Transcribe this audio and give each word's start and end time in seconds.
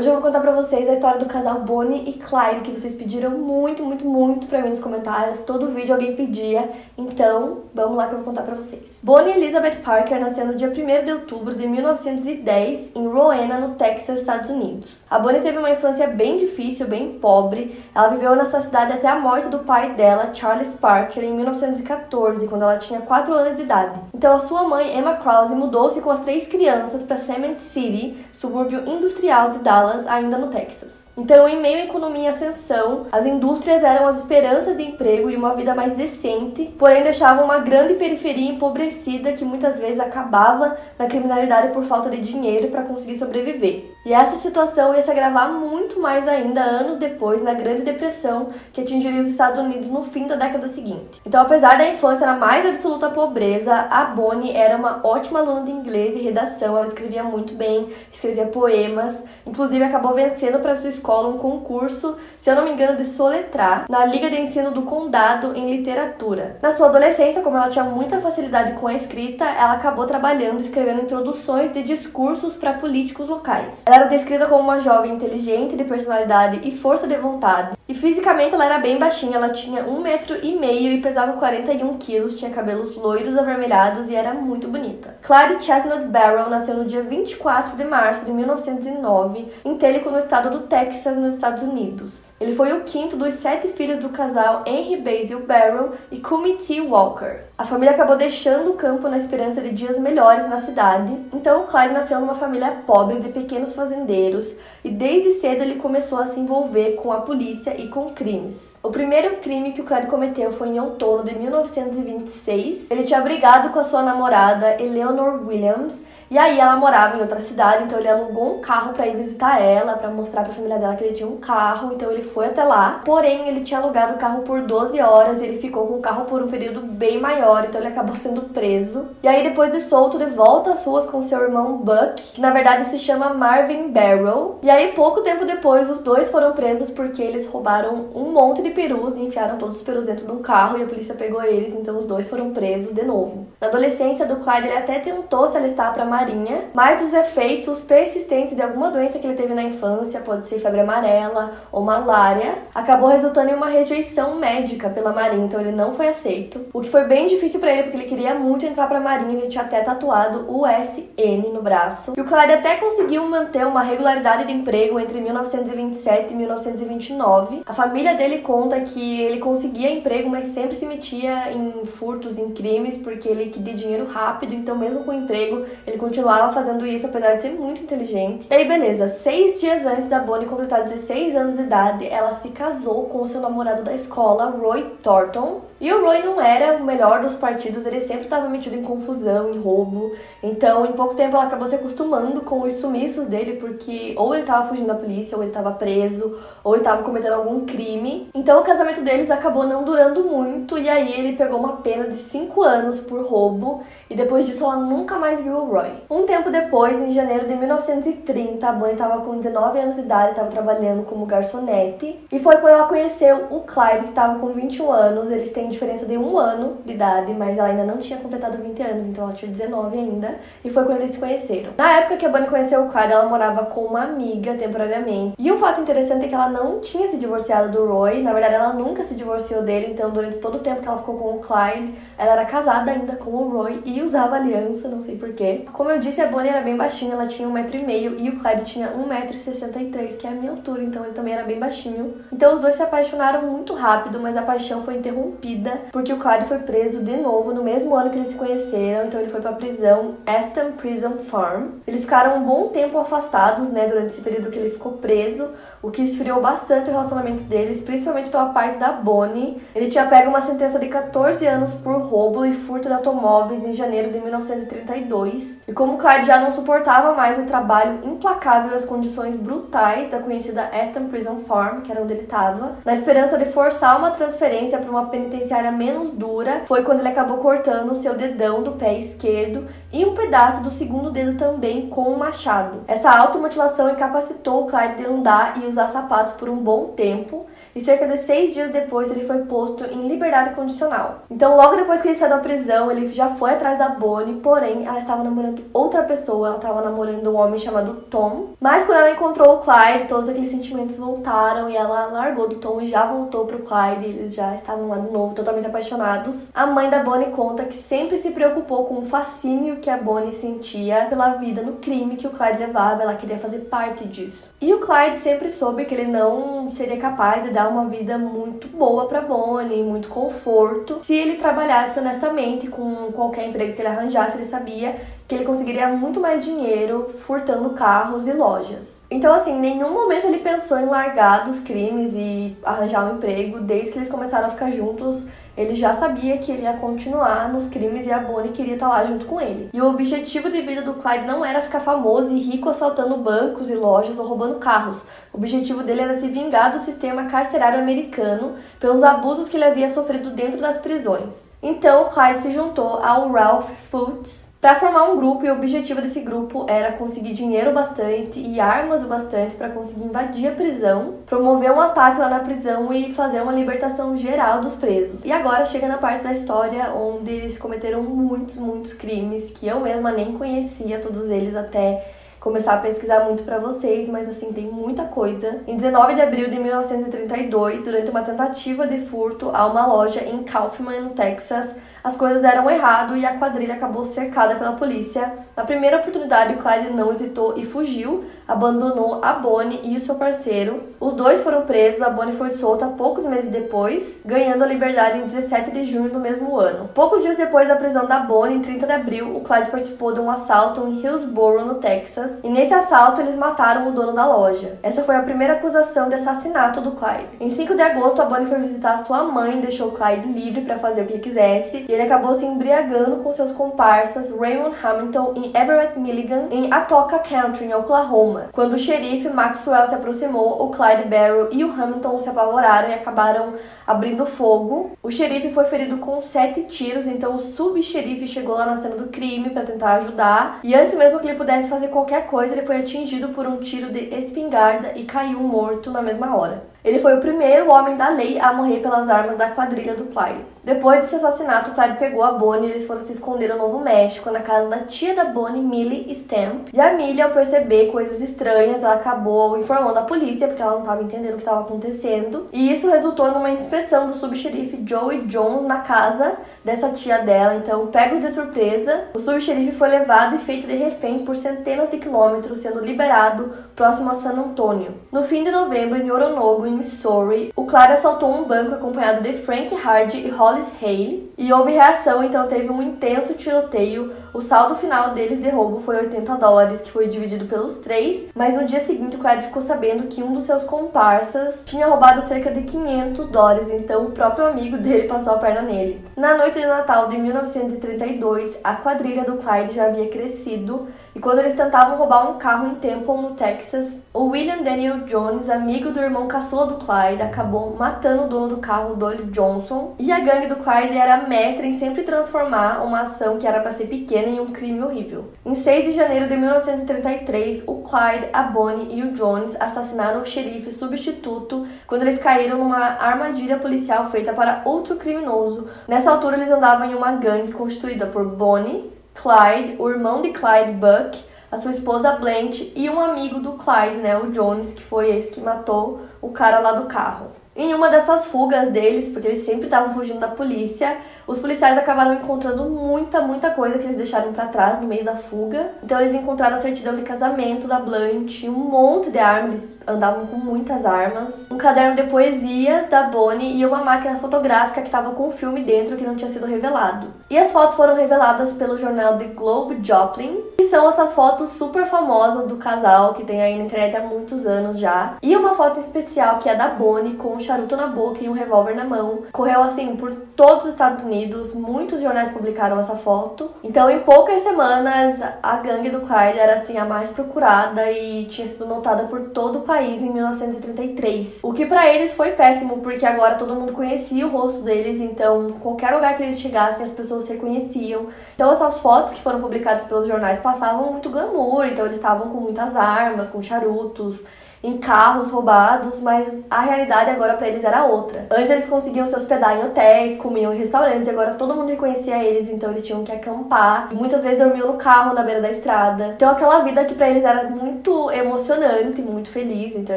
Hoje 0.00 0.08
eu 0.08 0.14
vou 0.14 0.22
contar 0.22 0.40
pra 0.40 0.52
vocês 0.52 0.88
a 0.88 0.94
história 0.94 1.20
do 1.20 1.26
casal 1.26 1.60
Bonnie 1.60 2.08
e 2.08 2.14
Clyde, 2.14 2.62
que 2.62 2.70
vocês 2.70 2.94
pediram 2.94 3.32
muito, 3.32 3.84
muito, 3.84 4.02
muito 4.06 4.46
pra 4.46 4.62
mim 4.62 4.70
nos 4.70 4.80
comentários. 4.80 5.40
Todo 5.40 5.74
vídeo 5.74 5.92
alguém 5.92 6.16
pedia, 6.16 6.70
então 6.96 7.64
vamos 7.74 7.98
lá 7.98 8.06
que 8.06 8.14
eu 8.14 8.20
vou 8.20 8.24
contar 8.24 8.44
pra 8.44 8.54
vocês. 8.54 8.80
Bonnie 9.02 9.34
Elizabeth 9.34 9.82
Parker 9.84 10.18
nasceu 10.18 10.46
no 10.46 10.54
dia 10.54 10.70
1 10.70 11.04
de 11.04 11.12
outubro 11.12 11.54
de 11.54 11.68
1910 11.68 12.92
em 12.94 13.08
Rowena, 13.08 13.58
no 13.58 13.74
Texas, 13.74 14.20
Estados 14.20 14.48
Unidos. 14.48 15.04
A 15.10 15.18
Bonnie 15.18 15.42
teve 15.42 15.58
uma 15.58 15.70
infância 15.70 16.06
bem 16.06 16.38
difícil, 16.38 16.86
bem 16.86 17.18
pobre. 17.18 17.78
Ela 17.94 18.08
viveu 18.08 18.34
nessa 18.34 18.62
cidade 18.62 18.94
até 18.94 19.06
a 19.06 19.16
morte 19.16 19.48
do 19.48 19.58
pai 19.58 19.92
dela, 19.92 20.30
Charles 20.32 20.72
Parker, 20.80 21.22
em 21.22 21.34
1914, 21.34 22.48
quando 22.48 22.62
ela 22.62 22.78
tinha 22.78 23.02
4 23.02 23.34
anos 23.34 23.54
de 23.54 23.64
idade. 23.64 24.00
Então 24.14 24.34
a 24.34 24.38
sua 24.38 24.66
mãe, 24.66 24.98
Emma 24.98 25.16
Krause, 25.16 25.54
mudou-se 25.54 26.00
com 26.00 26.10
as 26.10 26.20
três 26.20 26.46
crianças 26.46 27.02
para 27.02 27.18
Cement 27.18 27.58
City, 27.58 28.16
subúrbio 28.32 28.88
industrial 28.88 29.50
de 29.50 29.58
Dallas 29.58 29.89
ainda 30.06 30.38
no 30.38 30.48
Texas. 30.48 31.08
Então, 31.16 31.48
em 31.48 31.60
meio 31.60 31.78
à 31.78 31.84
economia 31.84 32.24
em 32.24 32.28
ascensão, 32.28 33.06
as 33.12 33.26
indústrias 33.26 33.82
eram 33.82 34.06
as 34.06 34.18
esperanças 34.18 34.76
de 34.76 34.82
emprego 34.82 35.28
e 35.28 35.36
uma 35.36 35.54
vida 35.54 35.74
mais 35.74 35.92
decente, 35.92 36.72
porém 36.78 37.02
deixavam 37.02 37.44
uma 37.44 37.58
grande 37.58 37.94
periferia 37.94 38.50
empobrecida 38.50 39.32
que 39.32 39.44
muitas 39.44 39.78
vezes 39.78 40.00
acabava 40.00 40.76
na 40.98 41.06
criminalidade 41.06 41.72
por 41.72 41.84
falta 41.84 42.08
de 42.08 42.20
dinheiro 42.22 42.68
para 42.68 42.84
conseguir 42.84 43.16
sobreviver. 43.16 43.89
E 44.04 44.14
essa 44.14 44.38
situação 44.38 44.94
ia 44.94 45.02
se 45.02 45.10
agravar 45.10 45.52
muito 45.52 46.00
mais 46.00 46.26
ainda 46.26 46.62
anos 46.62 46.96
depois, 46.96 47.42
na 47.42 47.52
Grande 47.52 47.82
Depressão, 47.82 48.48
que 48.72 48.80
atingiria 48.80 49.20
os 49.20 49.26
Estados 49.26 49.60
Unidos 49.60 49.88
no 49.88 50.04
fim 50.04 50.26
da 50.26 50.36
década 50.36 50.68
seguinte. 50.68 51.20
Então, 51.26 51.42
apesar 51.42 51.76
da 51.76 51.86
infância 51.86 52.26
na 52.26 52.34
mais 52.34 52.64
absoluta 52.64 53.10
pobreza, 53.10 53.74
a 53.90 54.06
Bonnie 54.06 54.56
era 54.56 54.76
uma 54.76 55.00
ótima 55.04 55.40
aluna 55.40 55.66
de 55.66 55.70
inglês 55.70 56.14
e 56.14 56.18
redação. 56.18 56.78
Ela 56.78 56.86
escrevia 56.86 57.22
muito 57.22 57.52
bem, 57.52 57.88
escrevia 58.10 58.46
poemas, 58.46 59.16
inclusive 59.46 59.84
acabou 59.84 60.14
vencendo 60.14 60.60
para 60.60 60.76
sua 60.76 60.88
escola 60.88 61.28
um 61.28 61.38
concurso, 61.38 62.16
se 62.40 62.50
eu 62.50 62.56
não 62.56 62.64
me 62.64 62.72
engano, 62.72 62.96
de 62.96 63.04
soletrar, 63.04 63.84
na 63.88 64.06
Liga 64.06 64.30
de 64.30 64.40
Ensino 64.40 64.70
do 64.70 64.82
Condado 64.82 65.52
em 65.54 65.70
Literatura. 65.70 66.56
Na 66.62 66.74
sua 66.74 66.86
adolescência, 66.86 67.42
como 67.42 67.58
ela 67.58 67.68
tinha 67.68 67.84
muita 67.84 68.18
facilidade 68.18 68.72
com 68.80 68.86
a 68.86 68.94
escrita, 68.94 69.44
ela 69.44 69.74
acabou 69.74 70.06
trabalhando 70.06 70.60
escrevendo 70.60 71.02
introduções 71.02 71.70
de 71.70 71.82
discursos 71.82 72.56
para 72.56 72.72
políticos 72.72 73.28
locais. 73.28 73.74
Ela 73.90 74.02
era 74.02 74.08
descrita 74.08 74.46
como 74.46 74.62
uma 74.62 74.78
jovem 74.78 75.12
inteligente, 75.12 75.74
de 75.74 75.82
personalidade 75.82 76.60
e 76.62 76.70
força 76.78 77.08
de 77.08 77.16
vontade. 77.16 77.76
E 77.88 77.92
fisicamente 77.92 78.54
ela 78.54 78.64
era 78.64 78.78
bem 78.78 79.00
baixinha, 79.00 79.34
ela 79.34 79.48
tinha 79.48 79.82
um 79.82 80.00
metro 80.00 80.38
e 80.40 80.54
meio 80.54 80.92
e 80.92 81.02
pesava 81.02 81.32
41 81.32 81.98
quilos, 81.98 82.38
tinha 82.38 82.52
cabelos 82.52 82.94
loiros 82.94 83.36
avermelhados 83.36 84.08
e 84.08 84.14
era 84.14 84.32
muito 84.32 84.68
bonita. 84.68 85.16
Clyde 85.22 85.64
Chestnut 85.64 86.04
Barrow 86.04 86.48
nasceu 86.48 86.76
no 86.76 86.84
dia 86.84 87.02
24 87.02 87.76
de 87.76 87.82
março 87.82 88.24
de 88.24 88.30
1909 88.30 89.48
em 89.64 89.76
Tellico, 89.76 90.08
no 90.08 90.18
estado 90.18 90.50
do 90.50 90.68
Texas, 90.68 91.16
nos 91.16 91.34
Estados 91.34 91.64
Unidos. 91.64 92.29
Ele 92.40 92.54
foi 92.54 92.72
o 92.72 92.84
quinto 92.84 93.18
dos 93.18 93.34
sete 93.34 93.68
filhos 93.68 93.98
do 93.98 94.08
casal 94.08 94.64
Henry 94.66 94.96
Basil 94.96 95.40
Barrow 95.40 95.90
e 96.10 96.20
Cummy 96.20 96.56
T. 96.56 96.80
Walker. 96.80 97.40
A 97.58 97.64
família 97.64 97.92
acabou 97.92 98.16
deixando 98.16 98.70
o 98.70 98.76
campo 98.76 99.06
na 99.10 99.18
esperança 99.18 99.60
de 99.60 99.68
dias 99.68 99.98
melhores 99.98 100.48
na 100.48 100.62
cidade, 100.62 101.12
então 101.34 101.66
Clyde 101.66 101.92
nasceu 101.92 102.18
numa 102.18 102.34
família 102.34 102.82
pobre 102.86 103.20
de 103.20 103.28
pequenos 103.28 103.74
fazendeiros 103.74 104.54
e 104.82 104.88
desde 104.88 105.38
cedo 105.38 105.60
ele 105.60 105.74
começou 105.74 106.16
a 106.16 106.28
se 106.28 106.40
envolver 106.40 106.92
com 106.92 107.12
a 107.12 107.20
polícia 107.20 107.78
e 107.78 107.88
com 107.88 108.08
crimes. 108.08 108.74
O 108.82 108.88
primeiro 108.88 109.36
crime 109.36 109.72
que 109.72 109.82
o 109.82 109.84
Clyde 109.84 110.06
cometeu 110.06 110.50
foi 110.50 110.68
em 110.68 110.80
outono 110.80 111.22
de 111.22 111.34
1926. 111.34 112.90
Ele 112.90 113.02
tinha 113.02 113.20
brigado 113.20 113.68
com 113.68 113.78
a 113.78 113.84
sua 113.84 114.02
namorada 114.02 114.80
Eleanor 114.80 115.46
Williams 115.46 116.02
e 116.30 116.38
aí 116.38 116.60
ela 116.60 116.76
morava 116.76 117.16
em 117.16 117.20
outra 117.20 117.40
cidade, 117.40 117.84
então 117.84 117.98
ele 117.98 118.08
alugou 118.08 118.56
um 118.56 118.60
carro 118.60 118.92
para 118.92 119.08
ir 119.08 119.16
visitar 119.16 119.60
ela, 119.60 119.94
para 119.94 120.08
mostrar 120.10 120.42
para 120.42 120.52
a 120.52 120.54
família 120.54 120.78
dela 120.78 120.94
que 120.94 121.02
ele 121.02 121.14
tinha 121.14 121.28
um 121.28 121.38
carro, 121.38 121.92
então 121.92 122.08
ele 122.08 122.22
foi 122.22 122.46
até 122.46 122.62
lá. 122.62 123.02
Porém, 123.04 123.48
ele 123.48 123.62
tinha 123.62 123.80
alugado 123.80 124.14
o 124.14 124.18
carro 124.18 124.42
por 124.42 124.62
12 124.62 125.00
horas 125.00 125.40
e 125.40 125.44
ele 125.44 125.58
ficou 125.58 125.88
com 125.88 125.94
o 125.94 126.00
carro 126.00 126.26
por 126.26 126.40
um 126.40 126.48
período 126.48 126.82
bem 126.82 127.18
maior, 127.18 127.64
então 127.64 127.80
ele 127.80 127.88
acabou 127.88 128.14
sendo 128.14 128.42
preso. 128.42 129.08
E 129.24 129.28
aí 129.28 129.42
depois 129.42 129.72
de 129.72 129.80
solto, 129.80 130.18
de 130.18 130.26
volta 130.26 130.70
às 130.70 130.84
ruas 130.84 131.04
com 131.06 131.20
seu 131.22 131.40
irmão 131.42 131.78
Buck, 131.78 132.22
que 132.34 132.40
na 132.40 132.50
verdade 132.50 132.84
se 132.84 132.98
chama 132.98 133.34
Marvin 133.34 133.90
Barrow. 133.90 134.60
E 134.62 134.70
aí 134.70 134.92
pouco 134.92 135.22
tempo 135.22 135.44
depois, 135.44 135.90
os 135.90 135.98
dois 135.98 136.30
foram 136.30 136.52
presos 136.52 136.92
porque 136.92 137.20
eles 137.20 137.46
roubaram 137.46 138.06
um 138.14 138.30
monte 138.30 138.62
de 138.62 138.70
perus 138.70 139.16
e 139.16 139.24
enfiaram 139.24 139.58
todos 139.58 139.78
os 139.78 139.82
perus 139.82 140.04
dentro 140.04 140.26
de 140.26 140.32
um 140.32 140.38
carro 140.38 140.78
e 140.78 140.82
a 140.84 140.86
polícia 140.86 141.14
pegou 141.14 141.42
eles, 141.42 141.74
então 141.74 141.98
os 141.98 142.06
dois 142.06 142.28
foram 142.28 142.52
presos 142.52 142.94
de 142.94 143.04
novo. 143.04 143.46
Na 143.60 143.66
adolescência 143.66 144.24
do 144.24 144.36
Clyde, 144.36 144.68
ele 144.68 144.76
até 144.76 145.00
tentou 145.00 145.50
se 145.50 145.56
alistar 145.56 145.92
para 145.92 146.04
marinha, 146.20 146.64
mas 146.74 147.02
os 147.02 147.12
efeitos 147.14 147.80
persistentes 147.80 148.54
de 148.54 148.62
alguma 148.62 148.90
doença 148.90 149.18
que 149.18 149.26
ele 149.26 149.36
teve 149.36 149.54
na 149.54 149.62
infância, 149.62 150.20
pode 150.20 150.46
ser 150.46 150.58
febre 150.58 150.80
amarela 150.80 151.52
ou 151.72 151.82
malária, 151.82 152.54
acabou 152.74 153.08
resultando 153.08 153.50
em 153.50 153.54
uma 153.54 153.66
rejeição 153.66 154.36
médica 154.36 154.90
pela 154.90 155.12
marinha, 155.12 155.46
então 155.46 155.60
ele 155.60 155.72
não 155.72 155.94
foi 155.94 156.08
aceito. 156.08 156.66
O 156.72 156.80
que 156.80 156.90
foi 156.90 157.04
bem 157.04 157.26
difícil 157.26 157.58
para 157.58 157.72
ele 157.72 157.84
porque 157.84 157.96
ele 157.96 158.08
queria 158.08 158.34
muito 158.34 158.66
entrar 158.66 158.86
para 158.86 159.00
marinha, 159.00 159.38
ele 159.38 159.48
tinha 159.48 159.64
até 159.64 159.80
tatuado 159.80 160.44
o 160.48 160.66
SN 160.66 161.52
no 161.52 161.62
braço. 161.62 162.12
E 162.16 162.20
o 162.20 162.24
Clyde 162.24 162.52
até 162.52 162.76
conseguiu 162.76 163.26
manter 163.26 163.66
uma 163.66 163.82
regularidade 163.82 164.46
de 164.46 164.52
emprego 164.52 165.00
entre 165.00 165.20
1927 165.20 166.32
e 166.32 166.36
1929. 166.36 167.62
A 167.66 167.74
família 167.74 168.14
dele 168.14 168.38
conta 168.38 168.80
que 168.80 169.20
ele 169.22 169.38
conseguia 169.38 169.90
emprego, 169.90 170.28
mas 170.28 170.46
sempre 170.46 170.74
se 170.76 170.84
metia 170.84 171.52
em 171.52 171.86
furtos, 171.86 172.38
em 172.38 172.50
crimes, 172.50 172.98
porque 172.98 173.28
ele 173.28 173.50
queria 173.50 173.74
dinheiro 173.74 174.06
rápido, 174.06 174.54
então 174.54 174.76
mesmo 174.76 175.04
com 175.04 175.12
emprego, 175.12 175.64
ele 175.86 175.96
continuava 176.10 176.52
fazendo 176.52 176.84
isso, 176.84 177.06
apesar 177.06 177.36
de 177.36 177.42
ser 177.42 177.50
muito 177.50 177.82
inteligente. 177.82 178.48
E 178.50 178.54
aí, 178.54 178.66
beleza, 178.66 179.06
seis 179.06 179.60
dias 179.60 179.86
antes 179.86 180.08
da 180.08 180.18
Bonnie 180.18 180.48
completar 180.48 180.82
16 180.82 181.36
anos 181.36 181.56
de 181.56 181.62
idade, 181.62 182.06
ela 182.08 182.34
se 182.34 182.48
casou 182.48 183.04
com 183.04 183.26
seu 183.28 183.40
namorado 183.40 183.82
da 183.82 183.94
escola, 183.94 184.46
Roy 184.46 184.82
Thornton. 185.02 185.69
E 185.80 185.90
o 185.90 186.04
Roy 186.04 186.22
não 186.22 186.38
era 186.38 186.76
o 186.76 186.84
melhor 186.84 187.22
dos 187.22 187.36
partidos, 187.36 187.86
ele 187.86 188.02
sempre 188.02 188.24
estava 188.24 188.48
metido 188.50 188.76
em 188.76 188.82
confusão, 188.82 189.50
em 189.50 189.58
roubo. 189.58 190.12
Então, 190.42 190.84
em 190.84 190.92
pouco 190.92 191.14
tempo, 191.14 191.34
ela 191.34 191.46
acabou 191.46 191.66
se 191.66 191.74
acostumando 191.74 192.42
com 192.42 192.60
os 192.62 192.74
sumiços 192.74 193.26
dele, 193.26 193.54
porque 193.54 194.14
ou 194.18 194.34
ele 194.34 194.42
estava 194.42 194.68
fugindo 194.68 194.88
da 194.88 194.94
polícia, 194.94 195.36
ou 195.36 195.42
ele 195.42 195.50
estava 195.50 195.70
preso, 195.70 196.38
ou 196.62 196.74
ele 196.74 196.82
estava 196.82 197.02
cometendo 197.02 197.32
algum 197.32 197.64
crime. 197.64 198.28
Então, 198.34 198.60
o 198.60 198.62
casamento 198.62 199.00
deles 199.00 199.30
acabou 199.30 199.66
não 199.66 199.82
durando 199.82 200.22
muito, 200.24 200.76
e 200.76 200.86
aí 200.86 201.18
ele 201.18 201.36
pegou 201.36 201.58
uma 201.58 201.78
pena 201.78 202.08
de 202.08 202.18
5 202.18 202.62
anos 202.62 203.00
por 203.00 203.24
roubo, 203.24 203.82
e 204.10 204.14
depois 204.14 204.44
disso 204.44 204.62
ela 204.62 204.76
nunca 204.76 205.16
mais 205.16 205.40
viu 205.40 205.54
o 205.54 205.64
Roy. 205.64 205.92
Um 206.10 206.26
tempo 206.26 206.50
depois, 206.50 207.00
em 207.00 207.10
janeiro 207.10 207.46
de 207.46 207.56
1930, 207.56 208.68
a 208.68 208.72
Bonnie 208.72 208.92
estava 208.92 209.22
com 209.22 209.38
19 209.38 209.78
anos 209.78 209.96
de 209.96 210.02
idade, 210.02 210.32
estava 210.32 210.50
trabalhando 210.50 211.04
como 211.04 211.24
garçonete, 211.24 212.20
e 212.30 212.38
foi 212.38 212.56
quando 212.56 212.74
ela 212.74 212.86
conheceu 212.86 213.46
o 213.50 213.60
Clyde, 213.60 214.02
que 214.02 214.08
estava 214.10 214.38
com 214.38 214.48
21 214.48 214.92
anos, 214.92 215.30
eles 215.30 215.50
têm 215.50 215.69
diferença 215.70 216.04
de 216.04 216.18
um 216.18 216.36
ano 216.36 216.78
de 216.84 216.92
idade, 216.92 217.32
mas 217.32 217.56
ela 217.56 217.68
ainda 217.68 217.84
não 217.84 217.98
tinha 217.98 218.18
completado 218.18 218.58
20 218.58 218.82
anos, 218.82 219.08
então 219.08 219.24
ela 219.24 219.32
tinha 219.32 219.50
19 219.50 219.98
ainda. 219.98 220.34
E 220.64 220.70
foi 220.70 220.84
quando 220.84 220.98
eles 220.98 221.12
se 221.12 221.18
conheceram. 221.18 221.72
Na 221.76 221.92
época 221.92 222.16
que 222.16 222.26
a 222.26 222.28
Bonnie 222.28 222.48
conheceu 222.48 222.82
o 222.82 222.88
Clyde, 222.88 223.12
ela 223.12 223.28
morava 223.28 223.66
com 223.66 223.82
uma 223.82 224.02
amiga 224.02 224.54
temporariamente. 224.54 225.34
E 225.38 225.50
um 225.50 225.58
fato 225.58 225.80
interessante 225.80 226.26
é 226.26 226.28
que 226.28 226.34
ela 226.34 226.48
não 226.48 226.80
tinha 226.80 227.08
se 227.08 227.16
divorciado 227.16 227.70
do 227.70 227.86
Roy. 227.86 228.22
Na 228.22 228.32
verdade, 228.32 228.54
ela 228.54 228.72
nunca 228.72 229.04
se 229.04 229.14
divorciou 229.14 229.62
dele, 229.62 229.88
então 229.92 230.10
durante 230.10 230.36
todo 230.36 230.56
o 230.56 230.60
tempo 230.60 230.82
que 230.82 230.88
ela 230.88 230.98
ficou 230.98 231.16
com 231.16 231.36
o 231.36 231.38
Clyde, 231.38 231.94
ela 232.18 232.32
era 232.32 232.44
casada 232.44 232.90
ainda 232.90 233.16
com 233.16 233.30
o 233.30 233.48
Roy 233.48 233.80
e 233.84 234.02
usava 234.02 234.36
aliança, 234.36 234.88
não 234.88 235.02
sei 235.02 235.16
porquê. 235.16 235.64
Como 235.72 235.90
eu 235.90 235.98
disse, 235.98 236.20
a 236.20 236.26
Bonnie 236.26 236.50
era 236.50 236.62
bem 236.62 236.76
baixinha, 236.76 237.12
ela 237.12 237.26
tinha 237.26 237.48
1,5m 237.48 238.16
e 238.18 238.30
o 238.30 238.40
Clyde 238.40 238.64
tinha 238.64 238.88
1,63m, 238.88 240.16
que 240.16 240.26
é 240.26 240.30
a 240.30 240.34
minha 240.34 240.50
altura, 240.50 240.82
então 240.82 241.04
ele 241.04 241.12
também 241.12 241.34
era 241.34 241.44
bem 241.44 241.58
baixinho. 241.58 242.16
Então 242.32 242.54
os 242.54 242.60
dois 242.60 242.76
se 242.76 242.82
apaixonaram 242.82 243.42
muito 243.42 243.74
rápido, 243.74 244.18
mas 244.20 244.36
a 244.36 244.42
paixão 244.42 244.82
foi 244.82 244.96
interrompida 244.96 245.59
porque 245.92 246.12
o 246.12 246.18
Clyde 246.18 246.46
foi 246.46 246.58
preso 246.58 247.02
de 247.02 247.16
novo 247.16 247.52
no 247.52 247.62
mesmo 247.62 247.94
ano 247.94 248.10
que 248.10 248.16
eles 248.16 248.28
se 248.28 248.34
conheceram, 248.34 249.06
então 249.06 249.20
ele 249.20 249.30
foi 249.30 249.40
pra 249.40 249.52
prisão 249.52 250.16
Aston 250.26 250.72
Prison 250.72 251.12
Farm. 251.28 251.68
Eles 251.86 252.02
ficaram 252.02 252.38
um 252.38 252.44
bom 252.44 252.68
tempo 252.68 252.98
afastados, 252.98 253.70
né, 253.70 253.86
durante 253.86 254.12
esse 254.12 254.20
período 254.20 254.50
que 254.50 254.58
ele 254.58 254.70
ficou 254.70 254.92
preso, 254.92 255.48
o 255.82 255.90
que 255.90 256.02
esfriou 256.02 256.40
bastante 256.40 256.88
o 256.88 256.92
relacionamento 256.92 257.42
deles, 257.44 257.80
principalmente 257.80 258.30
pela 258.30 258.46
parte 258.46 258.78
da 258.78 258.92
Bonnie. 258.92 259.60
Ele 259.74 259.88
tinha 259.88 260.06
pego 260.06 260.30
uma 260.30 260.40
sentença 260.40 260.78
de 260.78 260.88
14 260.88 261.46
anos 261.46 261.74
por 261.74 262.00
roubo 262.00 262.44
e 262.44 262.54
furto 262.54 262.88
de 262.88 262.94
automóveis 262.94 263.64
em 263.64 263.72
janeiro 263.72 264.10
de 264.10 264.20
1932. 264.20 265.58
E 265.68 265.72
como 265.72 265.98
Clyde 265.98 266.26
já 266.26 266.40
não 266.40 266.52
suportava 266.52 267.14
mais 267.14 267.38
o 267.38 267.42
trabalho 267.42 268.00
implacável 268.04 268.72
e 268.72 268.74
as 268.74 268.84
condições 268.84 269.34
brutais 269.34 270.10
da 270.10 270.18
conhecida 270.18 270.70
Aston 270.72 271.08
Prison 271.08 271.40
Farm, 271.46 271.80
que 271.82 271.92
era 271.92 272.02
onde 272.02 272.14
ele 272.14 272.22
estava, 272.22 272.76
na 272.84 272.92
esperança 272.92 273.36
de 273.38 273.46
forçar 273.46 273.98
uma 273.98 274.10
transferência 274.10 274.78
para 274.78 274.90
uma 274.90 275.06
penitenciária 275.06 275.49
menos 275.72 276.10
dura, 276.10 276.62
foi 276.66 276.82
quando 276.82 277.00
ele 277.00 277.08
acabou 277.08 277.38
cortando 277.38 277.92
o 277.92 277.96
seu 277.96 278.14
dedão 278.14 278.62
do 278.62 278.72
pé 278.72 278.98
esquerdo 278.98 279.66
e 279.92 280.04
um 280.04 280.14
pedaço 280.14 280.62
do 280.62 280.70
segundo 280.70 281.10
dedo 281.10 281.36
também 281.36 281.88
com 281.88 282.02
um 282.02 282.16
machado. 282.16 282.80
Essa 282.86 283.10
automutilação 283.10 283.90
incapacitou 283.90 284.66
Clyde 284.66 284.96
de 284.96 285.06
andar 285.06 285.60
e 285.62 285.66
usar 285.66 285.88
sapatos 285.88 286.34
por 286.34 286.48
um 286.48 286.56
bom 286.56 286.86
tempo, 286.88 287.46
e 287.74 287.80
cerca 287.80 288.06
de 288.06 288.18
seis 288.18 288.52
dias 288.52 288.70
depois 288.70 289.10
ele 289.10 289.24
foi 289.24 289.38
posto 289.44 289.84
em 289.84 290.08
liberdade 290.08 290.54
condicional. 290.54 291.20
Então, 291.30 291.56
logo 291.56 291.76
depois 291.76 292.02
que 292.02 292.08
ele 292.08 292.16
saiu 292.16 292.30
da 292.30 292.38
prisão, 292.38 292.90
ele 292.90 293.06
já 293.12 293.30
foi 293.30 293.52
atrás 293.52 293.78
da 293.78 293.88
Bonnie, 293.88 294.40
porém 294.40 294.86
ela 294.86 294.98
estava 294.98 295.22
namorando 295.22 295.64
outra 295.72 296.02
pessoa, 296.02 296.48
ela 296.48 296.56
estava 296.56 296.82
namorando 296.82 297.30
um 297.30 297.36
homem 297.36 297.58
chamado 297.58 298.04
Tom. 298.10 298.50
Mas 298.60 298.84
quando 298.84 298.98
ela 298.98 299.10
encontrou 299.10 299.56
o 299.56 299.58
Clyde, 299.58 300.08
todos 300.08 300.28
aqueles 300.28 300.50
sentimentos 300.50 300.96
voltaram 300.96 301.70
e 301.70 301.76
ela 301.76 302.06
largou 302.06 302.48
do 302.48 302.56
Tom 302.56 302.80
e 302.80 302.86
já 302.86 303.06
voltou 303.06 303.44
pro 303.46 303.58
Clyde, 303.58 304.04
eles 304.04 304.34
já 304.34 304.54
estavam 304.54 304.88
lá 304.88 304.98
de 304.98 305.10
novo, 305.10 305.34
totalmente 305.40 305.66
apaixonados. 305.66 306.48
A 306.54 306.66
mãe 306.66 306.88
da 306.88 307.02
Bonnie 307.02 307.30
conta 307.30 307.64
que 307.64 307.76
sempre 307.76 308.18
se 308.18 308.30
preocupou 308.30 308.84
com 308.84 309.00
o 309.00 309.06
fascínio 309.06 309.76
que 309.76 309.90
a 309.90 309.96
Bonnie 309.96 310.34
sentia 310.34 311.06
pela 311.08 311.34
vida 311.34 311.62
no 311.62 311.74
crime 311.74 312.16
que 312.16 312.26
o 312.26 312.30
Clyde 312.30 312.58
levava, 312.58 313.02
ela 313.02 313.14
queria 313.14 313.38
fazer 313.38 313.60
parte 313.60 314.06
disso. 314.06 314.50
E 314.60 314.72
o 314.72 314.78
Clyde 314.78 315.16
sempre 315.16 315.50
soube 315.50 315.84
que 315.84 315.94
ele 315.94 316.06
não 316.06 316.70
seria 316.70 316.98
capaz 316.98 317.44
de 317.44 317.50
dar 317.50 317.68
uma 317.68 317.86
vida 317.86 318.18
muito 318.18 318.68
boa 318.68 319.06
para 319.06 319.20
Bonnie, 319.20 319.82
muito 319.82 320.08
conforto, 320.08 321.00
se 321.02 321.14
ele 321.14 321.36
trabalhasse 321.36 321.98
honestamente 321.98 322.68
com 322.68 323.10
qualquer 323.12 323.48
emprego 323.48 323.74
que 323.74 323.80
ele 323.80 323.88
arranjasse, 323.88 324.36
ele 324.36 324.44
sabia 324.44 324.94
que 325.30 325.36
ele 325.36 325.44
conseguiria 325.44 325.86
muito 325.86 326.18
mais 326.18 326.44
dinheiro 326.44 327.06
furtando 327.24 327.70
carros 327.70 328.26
e 328.26 328.32
lojas. 328.32 329.00
Então, 329.08 329.32
assim, 329.32 329.52
em 329.52 329.60
nenhum 329.60 329.92
momento 329.92 330.26
ele 330.26 330.38
pensou 330.38 330.76
em 330.76 330.86
largar 330.86 331.44
dos 331.44 331.60
crimes 331.60 332.14
e 332.16 332.56
arranjar 332.64 333.04
um 333.04 333.14
emprego. 333.14 333.60
Desde 333.60 333.92
que 333.92 333.98
eles 333.98 334.10
começaram 334.10 334.48
a 334.48 334.50
ficar 334.50 334.72
juntos, 334.72 335.22
ele 335.56 335.76
já 335.76 335.94
sabia 335.94 336.36
que 336.38 336.50
ele 336.50 336.62
ia 336.62 336.72
continuar 336.72 337.48
nos 337.52 337.68
crimes 337.68 338.06
e 338.06 338.12
a 338.12 338.18
Bonnie 338.18 338.50
queria 338.50 338.74
estar 338.74 338.88
lá 338.88 339.04
junto 339.04 339.24
com 339.26 339.40
ele. 339.40 339.70
E 339.72 339.80
o 339.80 339.88
objetivo 339.88 340.50
de 340.50 340.62
vida 340.62 340.82
do 340.82 340.94
Clyde 340.94 341.28
não 341.28 341.44
era 341.44 341.62
ficar 341.62 341.78
famoso 341.78 342.34
e 342.34 342.40
rico 342.40 342.68
assaltando 342.68 343.16
bancos 343.16 343.70
e 343.70 343.74
lojas 343.76 344.18
ou 344.18 344.26
roubando 344.26 344.58
carros. 344.58 345.04
O 345.32 345.36
objetivo 345.36 345.84
dele 345.84 346.00
era 346.00 346.18
se 346.18 346.26
vingar 346.26 346.72
do 346.72 346.80
sistema 346.80 347.26
carcerário 347.26 347.78
americano 347.78 348.56
pelos 348.80 349.04
abusos 349.04 349.48
que 349.48 349.56
ele 349.56 349.64
havia 349.64 349.90
sofrido 349.90 350.30
dentro 350.30 350.60
das 350.60 350.80
prisões. 350.80 351.40
Então, 351.62 352.02
o 352.02 352.06
Clyde 352.06 352.40
se 352.40 352.50
juntou 352.50 352.98
ao 353.00 353.30
Ralph 353.30 353.70
Foods, 353.90 354.49
para 354.60 354.74
formar 354.74 355.04
um 355.04 355.16
grupo, 355.16 355.46
e 355.46 355.50
o 355.50 355.54
objetivo 355.54 356.02
desse 356.02 356.20
grupo 356.20 356.66
era 356.68 356.92
conseguir 356.92 357.32
dinheiro 357.32 357.72
bastante 357.72 358.38
e 358.38 358.60
armas 358.60 359.02
o 359.02 359.08
bastante 359.08 359.54
para 359.54 359.70
conseguir 359.70 360.04
invadir 360.04 360.48
a 360.48 360.52
prisão, 360.52 361.14
promover 361.24 361.72
um 361.72 361.80
ataque 361.80 362.20
lá 362.20 362.28
na 362.28 362.40
prisão 362.40 362.92
e 362.92 363.10
fazer 363.14 363.40
uma 363.40 363.52
libertação 363.52 364.14
geral 364.18 364.60
dos 364.60 364.74
presos. 364.74 365.20
E 365.24 365.32
agora 365.32 365.64
chega 365.64 365.88
na 365.88 365.96
parte 365.96 366.24
da 366.24 366.34
história 366.34 366.92
onde 366.92 367.30
eles 367.30 367.56
cometeram 367.56 368.02
muitos, 368.02 368.56
muitos 368.56 368.92
crimes 368.92 369.50
que 369.50 369.66
eu 369.66 369.80
mesma 369.80 370.12
nem 370.12 370.36
conhecia 370.36 370.98
todos 370.98 371.30
eles 371.30 371.56
até 371.56 372.04
começar 372.40 372.72
a 372.72 372.78
pesquisar 372.78 373.24
muito 373.24 373.42
para 373.42 373.58
vocês, 373.58 374.08
mas 374.08 374.26
assim, 374.28 374.50
tem 374.50 374.66
muita 374.66 375.04
coisa. 375.04 375.60
Em 375.66 375.76
19 375.76 376.14
de 376.14 376.22
abril 376.22 376.48
de 376.48 376.58
1932, 376.58 377.82
durante 377.82 378.10
uma 378.10 378.22
tentativa 378.22 378.86
de 378.86 379.02
furto 379.02 379.50
a 379.54 379.66
uma 379.66 379.86
loja 379.86 380.24
em 380.24 380.42
Kaufman, 380.42 381.02
no 381.02 381.10
Texas, 381.10 381.74
as 382.02 382.16
coisas 382.16 382.40
deram 382.40 382.68
errado 382.70 383.16
e 383.16 383.26
a 383.26 383.36
quadrilha 383.36 383.74
acabou 383.74 384.04
cercada 384.04 384.54
pela 384.54 384.72
polícia. 384.72 385.32
Na 385.56 385.64
primeira 385.64 385.98
oportunidade, 385.98 386.54
o 386.54 386.58
Clyde 386.58 386.92
não 386.92 387.10
hesitou 387.10 387.54
e 387.56 387.64
fugiu, 387.64 388.24
abandonou 388.48 389.20
a 389.22 389.34
Bonnie 389.34 389.80
e 389.84 390.00
seu 390.00 390.14
parceiro. 390.14 390.90
Os 390.98 391.12
dois 391.12 391.42
foram 391.42 391.62
presos, 391.62 392.02
a 392.02 392.10
Bonnie 392.10 392.34
foi 392.34 392.50
solta 392.50 392.86
poucos 392.86 393.24
meses 393.24 393.50
depois, 393.50 394.22
ganhando 394.24 394.64
a 394.64 394.66
liberdade 394.66 395.18
em 395.18 395.26
17 395.26 395.70
de 395.70 395.84
junho 395.84 396.10
do 396.10 396.18
mesmo 396.18 396.58
ano. 396.58 396.88
Poucos 396.94 397.22
dias 397.22 397.36
depois 397.36 397.68
da 397.68 397.76
prisão 397.76 398.06
da 398.06 398.20
Bonnie, 398.20 398.56
em 398.56 398.60
30 398.60 398.86
de 398.86 398.92
abril, 398.92 399.36
o 399.36 399.40
Clyde 399.40 399.70
participou 399.70 400.12
de 400.12 400.20
um 400.20 400.30
assalto 400.30 400.86
em 400.86 401.00
Hillsborough, 401.00 401.64
no 401.64 401.74
Texas, 401.74 402.40
e 402.42 402.48
nesse 402.48 402.72
assalto 402.72 403.20
eles 403.20 403.36
mataram 403.36 403.88
o 403.88 403.92
dono 403.92 404.12
da 404.12 404.26
loja. 404.26 404.78
Essa 404.82 405.02
foi 405.02 405.16
a 405.16 405.22
primeira 405.22 405.54
acusação 405.54 406.08
de 406.08 406.14
assassinato 406.14 406.80
do 406.80 406.92
Clyde. 406.92 407.28
Em 407.38 407.50
5 407.50 407.74
de 407.74 407.82
agosto, 407.82 408.22
a 408.22 408.24
Bonnie 408.24 408.46
foi 408.46 408.58
visitar 408.58 408.98
sua 408.98 409.24
mãe 409.24 409.58
e 409.58 409.62
deixou 409.62 409.88
o 409.88 409.92
Clyde 409.92 410.32
livre 410.32 410.62
para 410.62 410.78
fazer 410.78 411.02
o 411.02 411.06
que 411.06 411.18
quisesse 411.18 411.89
e 411.90 411.92
ele 411.92 412.02
acabou 412.02 412.32
se 412.36 412.44
embriagando 412.44 413.16
com 413.16 413.32
seus 413.32 413.50
comparsas 413.50 414.30
Raymond 414.30 414.76
Hamilton 414.80 415.34
e 415.36 415.58
Everett 415.58 415.98
Milligan 415.98 416.46
em 416.52 416.72
Atoka 416.72 417.18
Country, 417.18 417.64
em 417.64 417.74
Oklahoma. 417.74 418.50
Quando 418.52 418.74
o 418.74 418.78
xerife 418.78 419.28
Maxwell 419.28 419.86
se 419.86 419.94
aproximou, 419.96 420.62
o 420.62 420.68
Clyde 420.68 421.08
Barrow 421.08 421.48
e 421.50 421.64
o 421.64 421.72
Hamilton 421.72 422.20
se 422.20 422.28
apavoraram 422.28 422.90
e 422.90 422.94
acabaram 422.94 423.54
abrindo 423.84 424.24
fogo. 424.24 424.92
O 425.02 425.10
xerife 425.10 425.50
foi 425.50 425.64
ferido 425.64 425.96
com 425.96 426.22
sete 426.22 426.62
tiros, 426.62 427.08
então 427.08 427.34
o 427.34 427.40
subxerife 427.40 428.28
chegou 428.28 428.54
lá 428.54 428.66
na 428.66 428.76
cena 428.76 428.94
do 428.94 429.08
crime 429.08 429.50
para 429.50 429.64
tentar 429.64 429.94
ajudar. 429.94 430.60
E 430.62 430.76
antes 430.76 430.94
mesmo 430.94 431.18
que 431.18 431.26
ele 431.26 431.36
pudesse 431.36 431.68
fazer 431.68 431.88
qualquer 431.88 432.28
coisa, 432.28 432.54
ele 432.54 432.66
foi 432.66 432.76
atingido 432.76 433.30
por 433.30 433.48
um 433.48 433.56
tiro 433.56 433.90
de 433.90 434.14
espingarda 434.14 434.92
e 434.94 435.02
caiu 435.02 435.40
morto 435.40 435.90
na 435.90 436.00
mesma 436.00 436.36
hora. 436.36 436.69
Ele 436.84 436.98
foi 436.98 437.14
o 437.14 437.20
primeiro 437.20 437.70
homem 437.70 437.96
da 437.96 438.08
lei 438.08 438.38
a 438.40 438.52
morrer 438.52 438.80
pelas 438.80 439.08
armas 439.08 439.36
da 439.36 439.50
quadrilha 439.50 439.94
do 439.94 440.04
Clyde. 440.04 440.44
Depois 440.62 441.00
desse 441.00 441.16
assassinato, 441.16 441.70
o 441.70 441.74
Clyde 441.74 441.98
pegou 441.98 442.22
a 442.22 442.32
Bonnie 442.32 442.68
e 442.68 442.70
eles 442.72 442.86
foram 442.86 443.00
se 443.00 443.12
esconder 443.12 443.48
no 443.48 443.56
Novo 443.56 443.80
México, 443.80 444.30
na 444.30 444.40
casa 444.40 444.68
da 444.68 444.78
tia 444.80 445.14
da 445.14 445.24
Bonnie, 445.24 445.62
Millie 445.62 446.12
Stamp. 446.12 446.68
E 446.72 446.80
a 446.80 446.92
Millie, 446.92 447.22
ao 447.22 447.30
perceber 447.30 447.90
coisas 447.90 448.20
estranhas, 448.20 448.82
ela 448.82 448.94
acabou 448.94 449.58
informando 449.58 449.98
a 449.98 450.02
polícia, 450.02 450.46
porque 450.46 450.60
ela 450.60 450.72
não 450.72 450.80
estava 450.80 451.02
entendendo 451.02 451.32
o 451.32 451.36
que 451.36 451.42
estava 451.42 451.62
acontecendo. 451.62 452.48
E 452.52 452.70
isso 452.70 452.90
resultou 452.90 453.30
numa 453.32 453.50
inspeção 453.50 454.06
do 454.06 454.14
subxerife 454.14 454.82
Joey 454.86 455.22
Jones 455.22 455.64
na 455.64 455.78
casa 455.78 456.36
dessa 456.62 456.90
tia 456.90 457.18
dela. 457.18 457.54
Então, 457.54 457.86
pegos 457.86 458.20
de 458.20 458.30
surpresa, 458.30 459.04
o 459.14 459.18
subxerife 459.18 459.72
foi 459.72 459.88
levado 459.88 460.36
e 460.36 460.38
feito 460.38 460.66
de 460.66 460.76
refém 460.76 461.20
por 461.20 461.36
centenas 461.36 461.90
de 461.90 461.96
quilômetros, 461.96 462.58
sendo 462.58 462.84
liberado 462.84 463.50
próximo 463.74 464.10
a 464.10 464.16
San 464.16 464.32
Antônio. 464.32 464.94
No 465.10 465.22
fim 465.22 465.42
de 465.42 465.50
novembro, 465.50 465.98
em 465.98 466.10
Oronogo, 466.10 466.66
em 466.70 466.76
Missouri, 466.76 467.52
o 467.56 467.66
Clyde 467.66 467.94
assaltou 467.94 468.30
um 468.30 468.44
banco 468.44 468.74
acompanhado 468.74 469.22
de 469.22 469.32
Frank 469.34 469.74
Hardy 469.74 470.18
e 470.18 470.30
Hollis 470.30 470.72
Haley 470.80 471.30
e 471.36 471.52
houve 471.52 471.72
reação, 471.72 472.22
então 472.22 472.46
teve 472.46 472.70
um 472.70 472.80
intenso 472.80 473.34
tiroteio. 473.34 474.12
O 474.32 474.40
saldo 474.40 474.76
final 474.76 475.12
deles 475.12 475.40
de 475.40 475.48
roubo 475.50 475.80
foi 475.80 475.96
80 475.96 476.36
dólares, 476.36 476.80
que 476.80 476.90
foi 476.90 477.08
dividido 477.08 477.46
pelos 477.46 477.76
três, 477.76 478.26
mas 478.34 478.54
no 478.54 478.64
dia 478.64 478.80
seguinte 478.80 479.16
o 479.16 479.18
Clyde 479.18 479.44
ficou 479.44 479.60
sabendo 479.60 480.04
que 480.04 480.22
um 480.22 480.32
dos 480.32 480.44
seus 480.44 480.62
comparsas 480.62 481.60
tinha 481.64 481.86
roubado 481.86 482.22
cerca 482.22 482.50
de 482.50 482.62
500 482.62 483.26
dólares, 483.26 483.68
então 483.70 484.04
o 484.04 484.12
próprio 484.12 484.46
amigo 484.46 484.78
dele 484.78 485.08
passou 485.08 485.34
a 485.34 485.38
perna 485.38 485.62
nele. 485.62 486.04
Na 486.16 486.36
noite 486.36 486.60
de 486.60 486.66
Natal 486.66 487.08
de 487.08 487.18
1932, 487.18 488.56
a 488.62 488.74
quadrilha 488.76 489.24
do 489.24 489.36
Clyde 489.36 489.74
já 489.74 489.86
havia 489.86 490.08
crescido 490.08 490.88
e 491.14 491.18
quando 491.18 491.40
eles 491.40 491.54
tentavam 491.54 491.96
roubar 491.96 492.30
um 492.30 492.38
carro 492.38 492.68
em 492.68 492.74
Temple, 492.76 493.16
no 493.16 493.30
Texas, 493.34 493.98
o 494.14 494.26
William 494.26 494.62
Daniel 494.62 495.00
Jones, 495.00 495.48
amigo 495.48 495.90
do 495.90 496.00
irmão 496.00 496.28
caçula 496.28 496.66
do 496.66 496.84
Clyde, 496.84 497.22
acabou 497.22 497.74
matando 497.76 498.24
o 498.24 498.28
dono 498.28 498.48
do 498.48 498.56
carro, 498.58 498.94
Dolly 498.94 499.24
Johnson. 499.24 499.94
E 499.98 500.12
a 500.12 500.20
gangue 500.20 500.46
do 500.46 500.56
Clyde 500.56 500.96
era 500.96 501.26
mestre 501.28 501.66
em 501.66 501.78
sempre 501.78 502.02
transformar 502.02 502.84
uma 502.84 503.00
ação 503.00 503.38
que 503.38 503.46
era 503.46 503.60
para 503.60 503.72
ser 503.72 503.86
pequena 503.86 504.28
em 504.28 504.40
um 504.40 504.52
crime 504.52 504.82
horrível. 504.82 505.32
Em 505.44 505.54
6 505.54 505.86
de 505.86 505.90
janeiro 505.92 506.28
de 506.28 506.36
1933, 506.36 507.64
o 507.66 507.82
Clyde, 507.82 508.28
a 508.32 508.44
Bonnie 508.44 508.94
e 508.94 509.02
o 509.02 509.12
Jones 509.12 509.56
assassinaram 509.58 510.20
o 510.20 510.24
xerife 510.24 510.70
substituto 510.70 511.66
quando 511.86 512.02
eles 512.02 512.18
caíram 512.18 512.58
numa 512.58 512.78
armadilha 512.78 513.58
policial 513.58 514.06
feita 514.06 514.32
para 514.32 514.62
outro 514.64 514.96
criminoso. 514.96 515.66
Nessa 515.88 516.12
altura, 516.12 516.36
eles 516.36 516.50
andavam 516.50 516.88
em 516.88 516.94
uma 516.94 517.12
gangue 517.12 517.52
constituída 517.52 518.06
por 518.06 518.24
Bonnie, 518.24 518.99
Clyde, 519.14 519.76
o 519.78 519.88
irmão 519.90 520.22
de 520.22 520.30
Clyde 520.30 520.72
Buck, 520.72 521.22
a 521.50 521.58
sua 521.58 521.72
esposa 521.72 522.12
Blanche 522.12 522.72
e 522.76 522.88
um 522.88 523.00
amigo 523.00 523.40
do 523.40 523.52
Clyde, 523.52 523.96
né, 523.96 524.16
o 524.16 524.30
Jones, 524.30 524.72
que 524.72 524.82
foi 524.82 525.16
esse 525.16 525.32
que 525.32 525.40
matou 525.40 526.02
o 526.20 526.30
cara 526.30 526.60
lá 526.60 526.72
do 526.72 526.86
carro. 526.86 527.39
Em 527.60 527.74
uma 527.74 527.90
dessas 527.90 528.24
fugas 528.24 528.70
deles, 528.70 529.06
porque 529.10 529.28
eles 529.28 529.44
sempre 529.44 529.64
estavam 529.64 529.92
fugindo 529.92 530.18
da 530.18 530.28
polícia, 530.28 530.96
os 531.26 531.38
policiais 531.38 531.76
acabaram 531.76 532.14
encontrando 532.14 532.64
muita, 532.70 533.20
muita 533.20 533.50
coisa 533.50 533.76
que 533.76 533.84
eles 533.84 533.98
deixaram 533.98 534.32
para 534.32 534.46
trás 534.46 534.80
no 534.80 534.86
meio 534.86 535.04
da 535.04 535.16
fuga. 535.16 535.72
Então 535.82 536.00
eles 536.00 536.14
encontraram 536.14 536.56
a 536.56 536.60
certidão 536.62 536.96
de 536.96 537.02
casamento 537.02 537.68
da 537.68 537.78
Blanche, 537.78 538.48
um 538.48 538.52
monte 538.52 539.10
de 539.10 539.18
armas, 539.18 539.62
eles 539.62 539.78
andavam 539.86 540.26
com 540.26 540.38
muitas 540.38 540.86
armas, 540.86 541.46
um 541.50 541.58
caderno 541.58 541.96
de 541.96 542.04
poesias 542.04 542.88
da 542.88 543.02
Bonnie 543.02 543.58
e 543.58 543.66
uma 543.66 543.84
máquina 543.84 544.16
fotográfica 544.16 544.80
que 544.80 544.88
estava 544.88 545.10
com 545.10 545.28
um 545.28 545.32
filme 545.32 545.62
dentro 545.62 545.98
que 545.98 546.04
não 546.04 546.16
tinha 546.16 546.30
sido 546.30 546.46
revelado. 546.46 547.08
E 547.28 547.36
as 547.36 547.52
fotos 547.52 547.76
foram 547.76 547.94
reveladas 547.94 548.54
pelo 548.54 548.78
jornal 548.78 549.18
The 549.18 549.26
Globe 549.26 549.80
Joplin, 549.82 550.40
que 550.56 550.70
são 550.70 550.88
essas 550.88 551.12
fotos 551.12 551.50
super 551.50 551.84
famosas 551.84 552.46
do 552.46 552.56
casal 552.56 553.12
que 553.12 553.22
tem 553.22 553.42
aí 553.42 553.58
na 553.58 553.64
internet 553.64 553.96
há 553.96 554.00
muitos 554.00 554.46
anos 554.46 554.78
já. 554.78 555.18
E 555.22 555.36
uma 555.36 555.52
foto 555.52 555.78
especial 555.78 556.38
que 556.38 556.48
é 556.48 556.54
da 556.54 556.68
Bonnie 556.68 557.14
com 557.14 557.34
um 557.34 557.40
charuto 557.50 557.76
na 557.76 557.88
boca 557.88 558.22
e 558.22 558.28
um 558.28 558.32
revólver 558.32 558.74
na 558.74 558.84
mão. 558.84 559.24
Correu 559.32 559.60
assim 559.60 559.96
por 559.96 560.14
todos 560.36 560.64
os 560.64 560.70
Estados 560.70 561.04
Unidos 561.04 561.52
muitos 561.52 562.00
jornais 562.00 562.28
publicaram 562.28 562.78
essa 562.78 562.94
foto. 562.94 563.50
Então, 563.64 563.90
em 563.90 564.00
poucas 564.00 564.42
semanas, 564.42 565.20
a 565.42 565.56
gangue 565.56 565.90
do 565.90 566.00
Clyde 566.00 566.38
era 566.38 566.54
assim 566.54 566.78
a 566.78 566.84
mais 566.84 567.10
procurada 567.10 567.90
e 567.90 568.24
tinha 568.26 568.46
sido 568.46 568.66
notada 568.66 569.04
por 569.04 569.30
todo 569.30 569.58
o 569.58 569.62
país 569.62 570.00
em 570.00 570.10
1933. 570.10 571.40
O 571.42 571.52
que 571.52 571.66
para 571.66 571.92
eles 571.92 572.14
foi 572.14 572.32
péssimo, 572.32 572.78
porque 572.78 573.04
agora 573.04 573.34
todo 573.34 573.54
mundo 573.54 573.72
conhecia 573.72 574.26
o 574.26 574.30
rosto 574.30 574.62
deles, 574.62 575.00
então 575.00 575.52
qualquer 575.60 575.92
lugar 575.92 576.16
que 576.16 576.22
eles 576.22 576.38
chegassem 576.38 576.84
as 576.84 576.92
pessoas 576.92 577.28
reconheciam. 577.28 578.06
Então, 578.34 578.52
essas 578.52 578.80
fotos 578.80 579.14
que 579.14 579.22
foram 579.22 579.40
publicadas 579.40 579.84
pelos 579.84 580.06
jornais 580.06 580.38
passavam 580.38 580.92
muito 580.92 581.10
glamour, 581.10 581.66
então 581.66 581.84
eles 581.84 581.96
estavam 581.96 582.28
com 582.28 582.40
muitas 582.40 582.76
armas, 582.76 583.28
com 583.28 583.42
charutos 583.42 584.24
em 584.62 584.76
carros 584.76 585.30
roubados, 585.30 586.00
mas 586.00 586.28
a 586.50 586.60
realidade 586.60 587.10
agora 587.10 587.34
para 587.34 587.48
eles 587.48 587.64
era 587.64 587.84
outra. 587.84 588.26
Antes 588.30 588.50
eles 588.50 588.66
conseguiam 588.66 589.06
se 589.06 589.16
hospedar 589.16 589.56
em 589.56 589.64
hotéis, 589.64 590.18
comiam 590.18 590.52
em 590.52 590.58
restaurantes, 590.58 591.08
agora 591.08 591.34
todo 591.34 591.54
mundo 591.54 591.70
reconhecia 591.70 592.22
eles, 592.22 592.50
então 592.50 592.70
eles 592.70 592.82
tinham 592.82 593.02
que 593.02 593.12
acampar. 593.12 593.88
Muitas 593.94 594.22
vezes 594.22 594.38
dormiam 594.38 594.68
no 594.68 594.74
carro 594.74 595.14
na 595.14 595.22
beira 595.22 595.40
da 595.40 595.50
estrada. 595.50 596.12
Então 596.16 596.30
aquela 596.30 596.60
vida 596.62 596.84
que 596.84 596.94
para 596.94 597.08
eles 597.08 597.24
era 597.24 597.48
muito 597.48 598.10
emocionante, 598.10 599.00
muito 599.00 599.30
feliz, 599.30 599.74
então 599.74 599.96